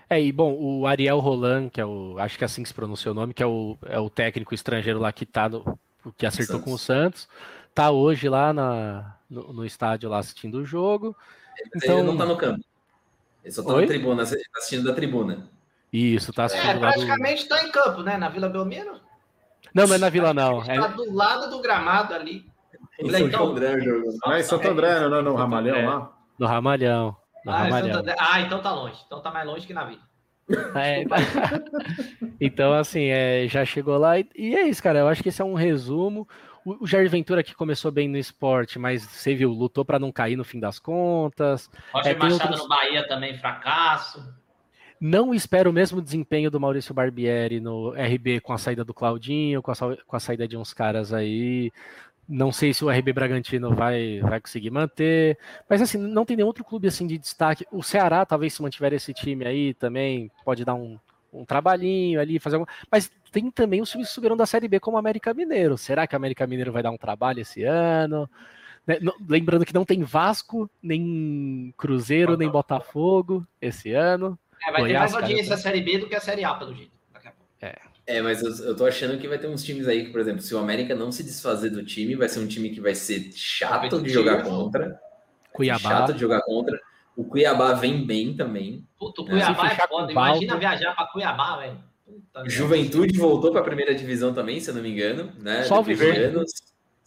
[0.10, 2.18] É, e bom, o Ariel Roland, que é o.
[2.20, 4.54] Acho que é assim que se pronuncia o nome, que é o, é o técnico
[4.54, 5.80] estrangeiro lá que tá no,
[6.18, 6.66] que acertou Santos.
[6.66, 7.30] com o Santos,
[7.74, 11.16] tá hoje lá na, no, no estádio lá assistindo o jogo.
[11.58, 12.62] Ele, então, ele não tá no campo.
[13.44, 13.82] Ele só tá Oi?
[13.82, 15.50] na tribuna, tá assistindo da tribuna.
[15.92, 16.70] Isso, tá assistindo.
[16.70, 18.18] É, praticamente tá em campo, né?
[18.18, 19.00] Na Vila Belmiro.
[19.74, 20.62] Não, não é na Vila, não.
[20.64, 20.80] É...
[20.80, 22.46] Tá do lado do gramado ali.
[23.00, 23.78] Em Santo André,
[24.24, 26.12] Não, em Santo André, não, é no Ramalhão lá?
[26.38, 27.16] No Ramalhão.
[27.46, 28.04] No ah, Ramalhão.
[28.20, 29.02] ah, então tá longe.
[29.06, 30.02] Então tá mais longe que na Vila.
[30.76, 31.04] É,
[32.40, 35.00] então, assim, é, já chegou lá e, e, é isso, cara.
[35.00, 36.28] Eu acho que esse é um resumo.
[36.66, 40.36] O, Jair Ventura que começou bem no esporte, mas você viu, lutou para não cair
[40.36, 41.70] no fim das contas.
[41.94, 42.62] Roger é, Machado outros...
[42.62, 44.24] no Bahia também, fracasso.
[45.00, 49.62] Não espero o mesmo desempenho do Maurício Barbieri no RB com a saída do Claudinho,
[49.62, 51.72] com a, com a saída de uns caras aí.
[52.30, 55.40] Não sei se o RB Bragantino vai, vai conseguir manter.
[55.68, 57.66] Mas assim, não tem nenhum outro clube assim de destaque.
[57.72, 61.00] O Ceará, talvez, se mantiver esse time aí, também pode dar um,
[61.32, 62.72] um trabalhinho ali, fazer alguma.
[62.92, 65.78] Mas tem também os times que subiram da Série B como o América Mineiro.
[65.78, 68.30] Será que o América Mineiro vai dar um trabalho esse ano?
[68.86, 68.98] Né,
[69.30, 74.38] lembrando que não tem Vasco, nem Cruzeiro, nem Botafogo esse ano.
[74.68, 76.74] É, vai Goiás, ter mais audiência a Série B do que a Série A, pelo
[76.74, 76.92] jeito.
[77.62, 77.76] É.
[78.08, 80.42] É, mas eu, eu tô achando que vai ter uns times aí que, por exemplo,
[80.42, 83.32] se o América não se desfazer do time, vai ser um time que vai ser
[83.34, 85.00] chato de jogar contra.
[85.54, 85.80] Cuiabá.
[85.80, 86.80] Chato de jogar contra.
[87.22, 88.84] O Cuiabá vem bem também.
[88.98, 90.12] Puta, o Cuiabá é foda.
[90.12, 91.78] Imagina viajar para Cuiabá, velho.
[92.46, 95.64] Juventude voltou para a primeira divisão também, se eu não me engano, né?
[95.64, 96.44] Só o Verde.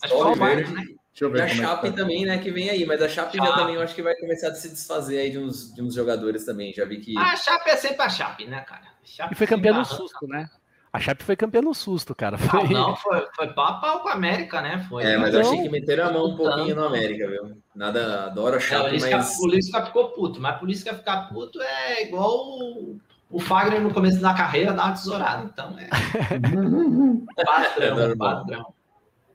[0.06, 0.72] Só o Verde.
[0.72, 0.82] Né?
[0.82, 1.96] Deixa eu ver e a é Chape tá.
[1.96, 4.14] também, né, que vem aí, mas a Chape, Chape, já também eu acho que vai
[4.16, 6.72] começar a se desfazer aí de uns, de uns jogadores também.
[6.72, 7.18] Já vi que.
[7.18, 8.86] A Chape é sempre a Chape, né, cara?
[9.04, 10.48] Chape e foi campeã no susto, né?
[10.94, 12.38] A Chape foi campeã no susto, cara.
[12.38, 12.68] Foi...
[12.68, 14.86] Não, não, foi, foi pau pau com a América, né?
[14.88, 15.02] Foi.
[15.02, 17.56] É, mas então, eu achei que meteram a mão um pouquinho no América, viu?
[17.74, 19.36] Nada, adoro a Chape, é, mas...
[19.40, 22.96] O Lisca ficou puto, mas por isso que ficar puto é igual o,
[23.28, 25.88] o Fagner no começo da carreira dar uma tesourada, então é...
[27.44, 28.74] padrão, é padrão.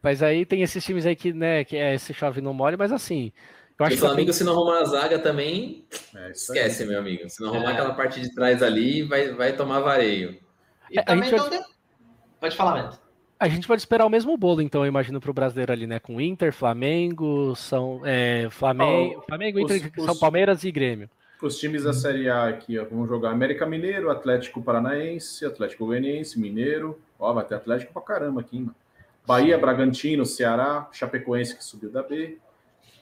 [0.02, 2.94] Mas aí tem esses times aí que, né, que é esse chove no mole, mas
[2.94, 3.34] assim.
[3.78, 4.34] Eu acho o Flamengo, que...
[4.34, 5.86] se não arrumar a zaga também,
[6.16, 7.30] é, esquece, meu amigo.
[7.30, 7.74] Se não arrumar é.
[7.74, 10.40] aquela parte de trás ali, vai, vai tomar vareio.
[10.92, 11.60] E é, também não pode...
[12.40, 13.00] Pode falar, Beto.
[13.40, 15.98] A gente pode esperar o mesmo bolo, então, eu imagino, para o brasileiro ali, né?
[15.98, 21.10] Com Inter, Flamengo, São, é, Flamengo, oh, Flamengo os, Inter, os, São Palmeiras e Grêmio.
[21.42, 26.38] Os times da Série A aqui, ó, vão jogar América Mineiro, Atlético Paranaense, Atlético Goianiense,
[26.38, 27.00] Mineiro.
[27.18, 28.76] Ó, vai ter Atlético pra caramba aqui, mano.
[29.26, 32.40] Bahia, Bragantino, Ceará, Chapecoense que subiu da B,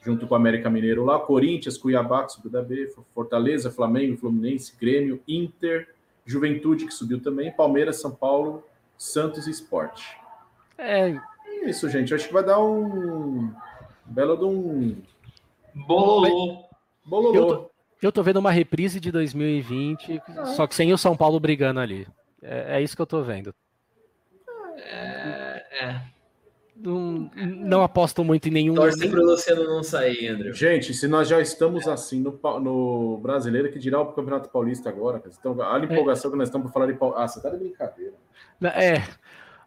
[0.04, 4.72] junto com o América Mineiro lá, Corinthians, Cuiabá que subiu da B, Fortaleza, Flamengo, Fluminense,
[4.78, 5.88] Grêmio, Inter,
[6.28, 8.62] Juventude que subiu também, Palmeiras, São Paulo,
[8.98, 10.02] Santos e Sport.
[10.76, 12.14] É, é isso, gente.
[12.14, 13.50] Acho que vai dar um
[14.04, 15.02] belo de um
[15.74, 16.64] bololô.
[17.02, 17.34] Bololô.
[17.34, 17.70] Eu tô,
[18.02, 20.44] eu tô vendo uma reprise de 2020, ah.
[20.48, 22.06] só que sem o São Paulo brigando ali.
[22.42, 23.54] É, é isso que eu tô vendo.
[24.76, 26.02] É, é
[26.80, 28.74] não, não aposto muito em nenhum.
[28.74, 30.52] Torce para o Luciano não sair, André.
[30.52, 35.20] Gente, se nós já estamos assim no, no brasileiro, que dirá o Campeonato Paulista agora?
[35.26, 36.32] Então, a empolgação é.
[36.32, 37.22] que nós estamos para falar de Paulista.
[37.22, 38.14] Ah, você tá de brincadeira.
[38.62, 39.02] É.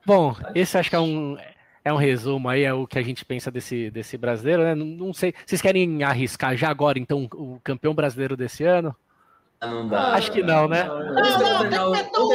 [0.05, 1.37] Bom, esse acho que é um,
[1.83, 4.73] é um resumo aí, é o que a gente pensa desse, desse brasileiro, né?
[4.73, 5.33] Não, não sei.
[5.45, 8.95] Vocês querem arriscar já agora, então, o campeão brasileiro desse ano?
[9.61, 10.13] Não dá.
[10.13, 10.85] Acho que não, né?
[10.85, 12.31] Não, não, não, não, não, não, não,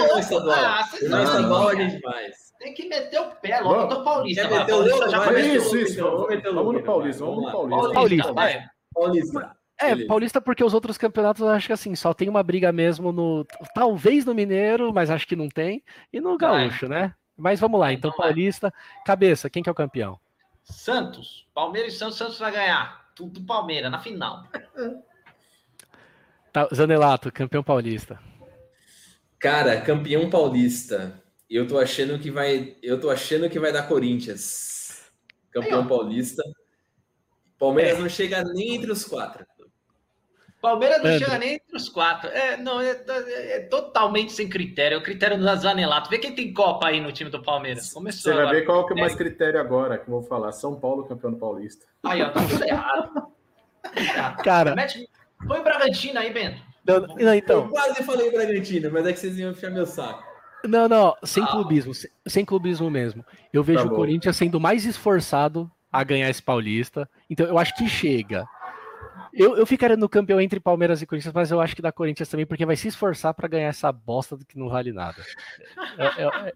[1.09, 4.49] não, não, não, tem que meter o pé logo do Paulista.
[4.49, 6.03] Quer meter o Paulista, isso, isso.
[6.03, 7.93] Vamos, vamos no Paulista, vamos no Paulista.
[7.93, 8.65] Paulista, vai.
[8.95, 9.57] Paulista.
[9.79, 10.09] É, Beleza.
[10.09, 13.47] Paulista porque os outros campeonatos eu acho que assim, só tem uma briga mesmo no.
[13.75, 15.83] Talvez no Mineiro, mas acho que não tem.
[16.13, 17.15] E no Gaúcho, né?
[17.37, 18.73] Mas vamos lá, então, então Paulista,
[19.05, 20.19] cabeça, quem que é o campeão?
[20.65, 21.47] Santos.
[21.55, 23.07] Palmeiras e Santos, Santos vai ganhar.
[23.15, 24.45] Tudo Palmeiras, na final.
[26.53, 28.19] Tá, Zanelato, campeão paulista.
[29.39, 31.23] Cara, campeão paulista.
[31.49, 35.03] Eu tô achando que vai, eu tô achando que vai dar Corinthians.
[35.51, 36.43] Campeão Aí, paulista.
[37.59, 38.01] Palmeiras é.
[38.01, 39.47] não chega nem entre os quatro.
[40.61, 42.29] Palmeiras não chega nem entre os quatro.
[42.29, 44.97] É, não, é, é, totalmente sem critério.
[44.97, 46.11] É o critério do Zanelato.
[46.11, 47.93] Vê quem tem Copa aí no time do Palmeiras.
[47.93, 48.59] Começou Você vai agora.
[48.59, 50.51] ver qual que é o mais critério agora que eu vou falar.
[50.53, 51.87] São Paulo, campeão paulista.
[52.03, 53.29] Aí, ó, tá tudo errado.
[54.43, 54.75] Cara.
[55.47, 56.61] Põe o Bragantino aí, Bento.
[56.85, 57.65] Não, não, então.
[57.65, 60.25] Eu quase falei Bragantino, mas é que vocês iam enfiar meu saco.
[60.69, 61.47] Não, não, sem ah.
[61.47, 63.25] clubismo, sem, sem, clubismo mesmo.
[63.53, 67.09] Eu vejo tá o Corinthians sendo mais esforçado a ganhar esse Paulista.
[67.29, 68.47] Então eu acho que chega.
[69.33, 72.29] Eu, eu ficaria no campeão entre Palmeiras e Corinthians, mas eu acho que da Corinthians
[72.29, 75.23] também, porque vai se esforçar para ganhar essa bosta que não vale nada.
[75.99, 76.53] Eu, eu,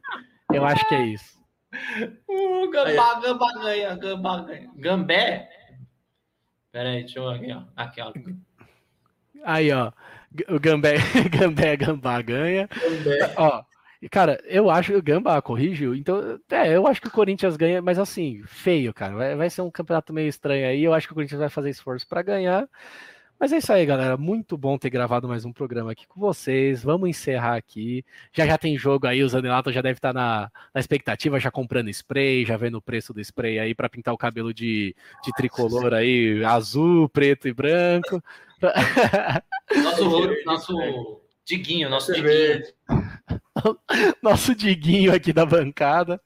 [0.54, 1.40] eu acho que é isso.
[2.28, 4.70] Uh, gambá, gambá ganha, gambá ganha.
[4.74, 5.48] Gambé?
[6.72, 7.62] Peraí, deixa eu aqui, ó.
[7.76, 8.12] Aqui, ó.
[9.44, 9.92] Aí, ó.
[10.48, 10.96] O Gambé,
[11.30, 12.68] Gambé, Gambá ganha.
[12.68, 13.34] Gambé.
[13.36, 13.62] Ó,
[14.08, 15.94] cara, eu acho que o Gambá corrigiu.
[15.94, 19.14] Então, é, eu acho que o Corinthians ganha, mas assim, feio, cara.
[19.14, 20.82] Vai, vai ser um campeonato meio estranho aí.
[20.82, 22.68] Eu acho que o Corinthians vai fazer esforço para ganhar.
[23.40, 24.18] Mas é isso aí, galera.
[24.18, 26.82] Muito bom ter gravado mais um programa aqui com vocês.
[26.82, 28.04] Vamos encerrar aqui.
[28.34, 31.88] Já já tem jogo aí, o Zanelato já deve estar na, na expectativa, já comprando
[31.88, 34.94] spray, já vendo o preço do spray aí para pintar o cabelo de,
[35.24, 38.22] de tricolor aí, azul, preto e branco.
[39.82, 42.62] Nosso, nosso Diguinho, nosso Diguinho.
[44.22, 46.20] nosso Diguinho aqui da bancada.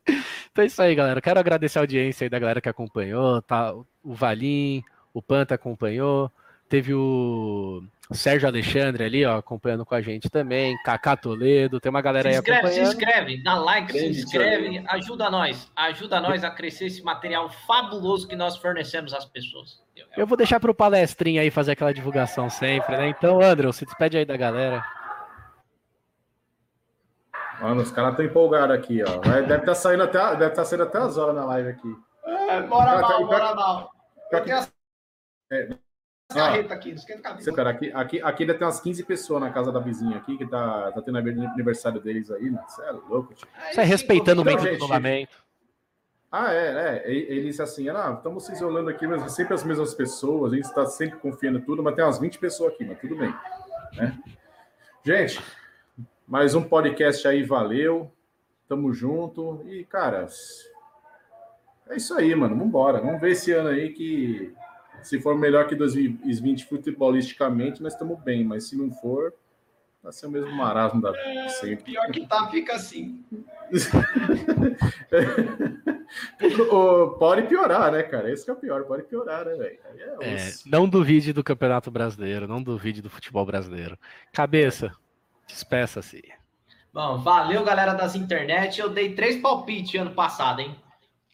[0.51, 1.20] Então é isso aí, galera.
[1.20, 3.75] Quero agradecer a audiência aí da galera que acompanhou, tá?
[4.03, 6.31] O Valim, o Panta acompanhou.
[6.68, 10.77] Teve o Sérgio Alexandre ali, ó, acompanhando com a gente também.
[10.85, 12.87] Cacá Toledo, tem uma galera se inscreve, aí acompanhando.
[12.87, 15.70] Se inscreve, dá like, Grande se inscreve, ajuda nós.
[15.75, 19.83] Ajuda nós a crescer esse material fabuloso que nós fornecemos às pessoas.
[20.16, 23.09] Eu vou deixar para o palestrinho aí fazer aquela divulgação sempre, né?
[23.09, 24.85] Então, André, se despede aí da galera.
[27.61, 29.19] Mano, os caras estão empolgados aqui, ó.
[29.19, 31.97] Deve estar tá saindo até, deve estar tá saindo até as horas na live aqui.
[32.27, 33.91] É, bora mal, bora mal.
[35.51, 37.39] É, aqui, esquenta.
[37.55, 40.47] Cara, aqui, aqui, aqui ainda tem umas 15 pessoas na casa da vizinha aqui, que
[40.47, 42.63] tá, tá tendo aniversário deles aí, né?
[42.67, 43.47] Você é louco, tio.
[43.71, 45.45] Você é respeitando o método do isolamento.
[46.33, 47.11] Ah, é, é.
[47.13, 50.65] Ele disse assim, ah, estamos se isolando aqui, mas sempre as mesmas pessoas, a gente
[50.65, 53.33] está sempre confiando em tudo, mas tem umas 20 pessoas aqui, mas tudo bem.
[53.93, 54.19] Né?
[55.05, 55.41] Gente,
[56.35, 58.11] mais um podcast aí, valeu.
[58.66, 59.64] Tamo junto.
[59.68, 60.26] E, cara,
[61.89, 62.59] é isso aí, mano.
[62.59, 63.01] Vambora.
[63.01, 64.53] Vamos ver esse ano aí que
[65.01, 69.32] se for melhor que 2020 futebolisticamente, nós estamos bem, mas se não for,
[70.03, 71.85] vai ser o mesmo marasmo da é, sempre.
[71.85, 73.24] Pior que tá, fica assim.
[77.16, 78.28] pode piorar, né, cara?
[78.28, 79.78] Esse é o pior, pode piorar, né, velho?
[80.20, 83.97] É, é, não duvide do Campeonato Brasileiro, não duvide do futebol brasileiro.
[84.32, 84.91] Cabeça,
[85.47, 86.23] despeça-se.
[86.93, 88.81] Bom, valeu, galera das internet.
[88.81, 90.77] Eu dei três palpites ano passado, hein?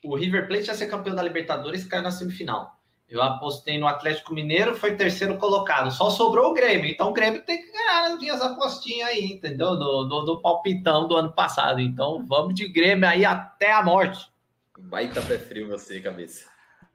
[0.03, 2.81] O River Plate ia ser campeão da Libertadores e caiu na semifinal.
[3.11, 5.91] Eu apostei no Atlético Mineiro, foi terceiro colocado.
[5.91, 6.89] Só sobrou o Grêmio.
[6.89, 9.77] Então o Grêmio tem que ganhar as minhas apostinhas aí, entendeu?
[9.77, 11.81] Do, do, do, palpitão do ano passado.
[11.81, 14.31] Então vamos de Grêmio aí até a morte.
[14.79, 16.49] Baita pé frio você, cabeça.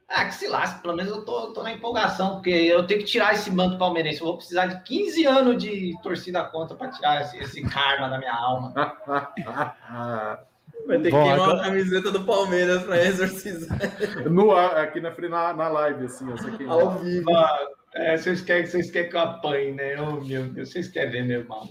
[0.07, 3.07] Ah, que se lasque, pelo menos eu tô, tô na empolgação, porque eu tenho que
[3.07, 4.21] tirar esse manto palmeirense.
[4.21, 8.19] Eu vou precisar de 15 anos de torcida contra para tirar esse, esse karma da
[8.19, 8.71] minha alma.
[10.85, 11.61] Vai ter Bom, que queimar agora...
[11.61, 13.79] a camiseta do Palmeiras para exorcizar.
[14.29, 16.63] No ar, aqui na, na, na live, assim, essa aqui.
[16.65, 17.35] Ao vivo.
[17.35, 19.99] Ah, é, vocês, querem, vocês querem que eu apanhe, né?
[19.99, 21.67] Oh, meu Deus, vocês querem ver meu mal.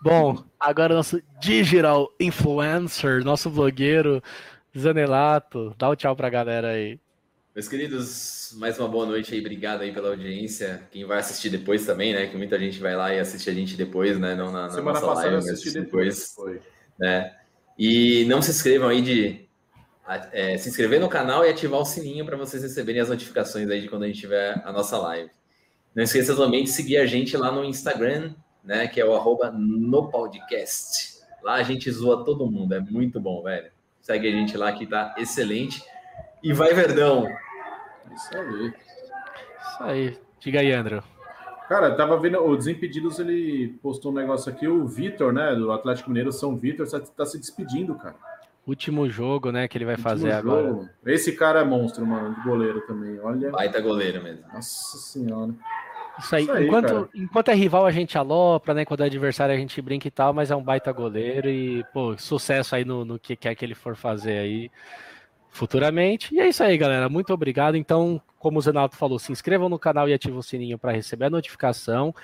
[0.00, 4.22] Bom, agora nosso digital influencer, nosso blogueiro,
[4.76, 5.74] Zanelato.
[5.76, 6.98] Dá o um tchau pra galera aí.
[7.56, 10.86] Meus queridos, mais uma boa noite aí, obrigado aí pela audiência.
[10.90, 12.26] Quem vai assistir depois também, né?
[12.26, 14.34] Que muita gente vai lá e assiste a gente depois, né?
[14.34, 16.34] Não na, na Semana nossa passada live, eu assisti depois.
[16.36, 16.60] depois.
[16.98, 17.34] Né?
[17.78, 19.48] E não se inscrevam aí de
[20.32, 23.80] é, se inscrever no canal e ativar o sininho para vocês receberem as notificações aí
[23.80, 25.30] de quando a gente tiver a nossa live.
[25.94, 28.86] Não esqueça também de seguir a gente lá no Instagram, né?
[28.86, 31.22] Que é o arroba no podcast.
[31.42, 33.70] Lá a gente zoa todo mundo, é muito bom, velho.
[34.02, 35.82] Segue a gente lá que tá excelente.
[36.42, 37.26] E vai, Verdão!
[38.14, 38.74] Isso aí.
[39.60, 40.18] Isso aí.
[40.40, 41.02] Diga aí, André.
[41.68, 46.10] Cara, tava vendo o Desimpedidos, ele postou um negócio aqui, o Vitor, né, do Atlético
[46.10, 48.14] Mineiro, São Vitor, tá, tá se despedindo, cara.
[48.64, 50.50] Último jogo, né, que ele vai Último fazer jogo.
[50.52, 50.90] agora.
[51.06, 53.50] Esse cara é monstro, mano, de goleiro também, olha.
[53.50, 54.44] Baita goleiro mesmo.
[54.52, 55.52] Nossa senhora.
[56.18, 56.44] Isso aí.
[56.44, 58.84] Isso aí enquanto, enquanto é rival, a gente alopra, né?
[58.84, 62.16] Quando é adversário, a gente brinca e tal, mas é um baita goleiro e, pô,
[62.16, 64.70] sucesso aí no, no que quer que ele for fazer aí
[65.56, 66.34] futuramente.
[66.34, 67.08] E é isso aí, galera.
[67.08, 67.76] Muito obrigado.
[67.76, 71.26] Então, como o Zenaldo falou, se inscrevam no canal e ativem o sininho para receber
[71.26, 72.14] a notificação.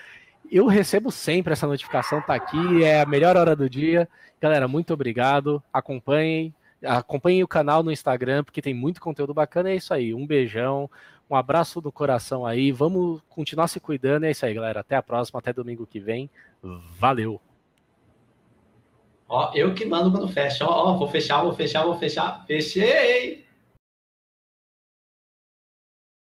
[0.50, 4.08] Eu recebo sempre essa notificação, tá aqui, é a melhor hora do dia.
[4.40, 5.62] Galera, muito obrigado.
[5.72, 6.54] Acompanhem,
[6.84, 9.70] acompanhem o canal no Instagram, porque tem muito conteúdo bacana.
[9.70, 10.12] É isso aí.
[10.12, 10.90] Um beijão,
[11.30, 12.70] um abraço do coração aí.
[12.70, 14.24] Vamos continuar se cuidando.
[14.24, 14.80] É isso aí, galera.
[14.80, 16.28] Até a próxima, até domingo que vem.
[16.98, 17.51] Valeu!
[19.32, 20.66] Ó, eu que mando quando fecha.
[20.66, 22.44] Ó, ó, vou fechar, vou fechar, vou fechar.
[22.46, 23.41] Fechei!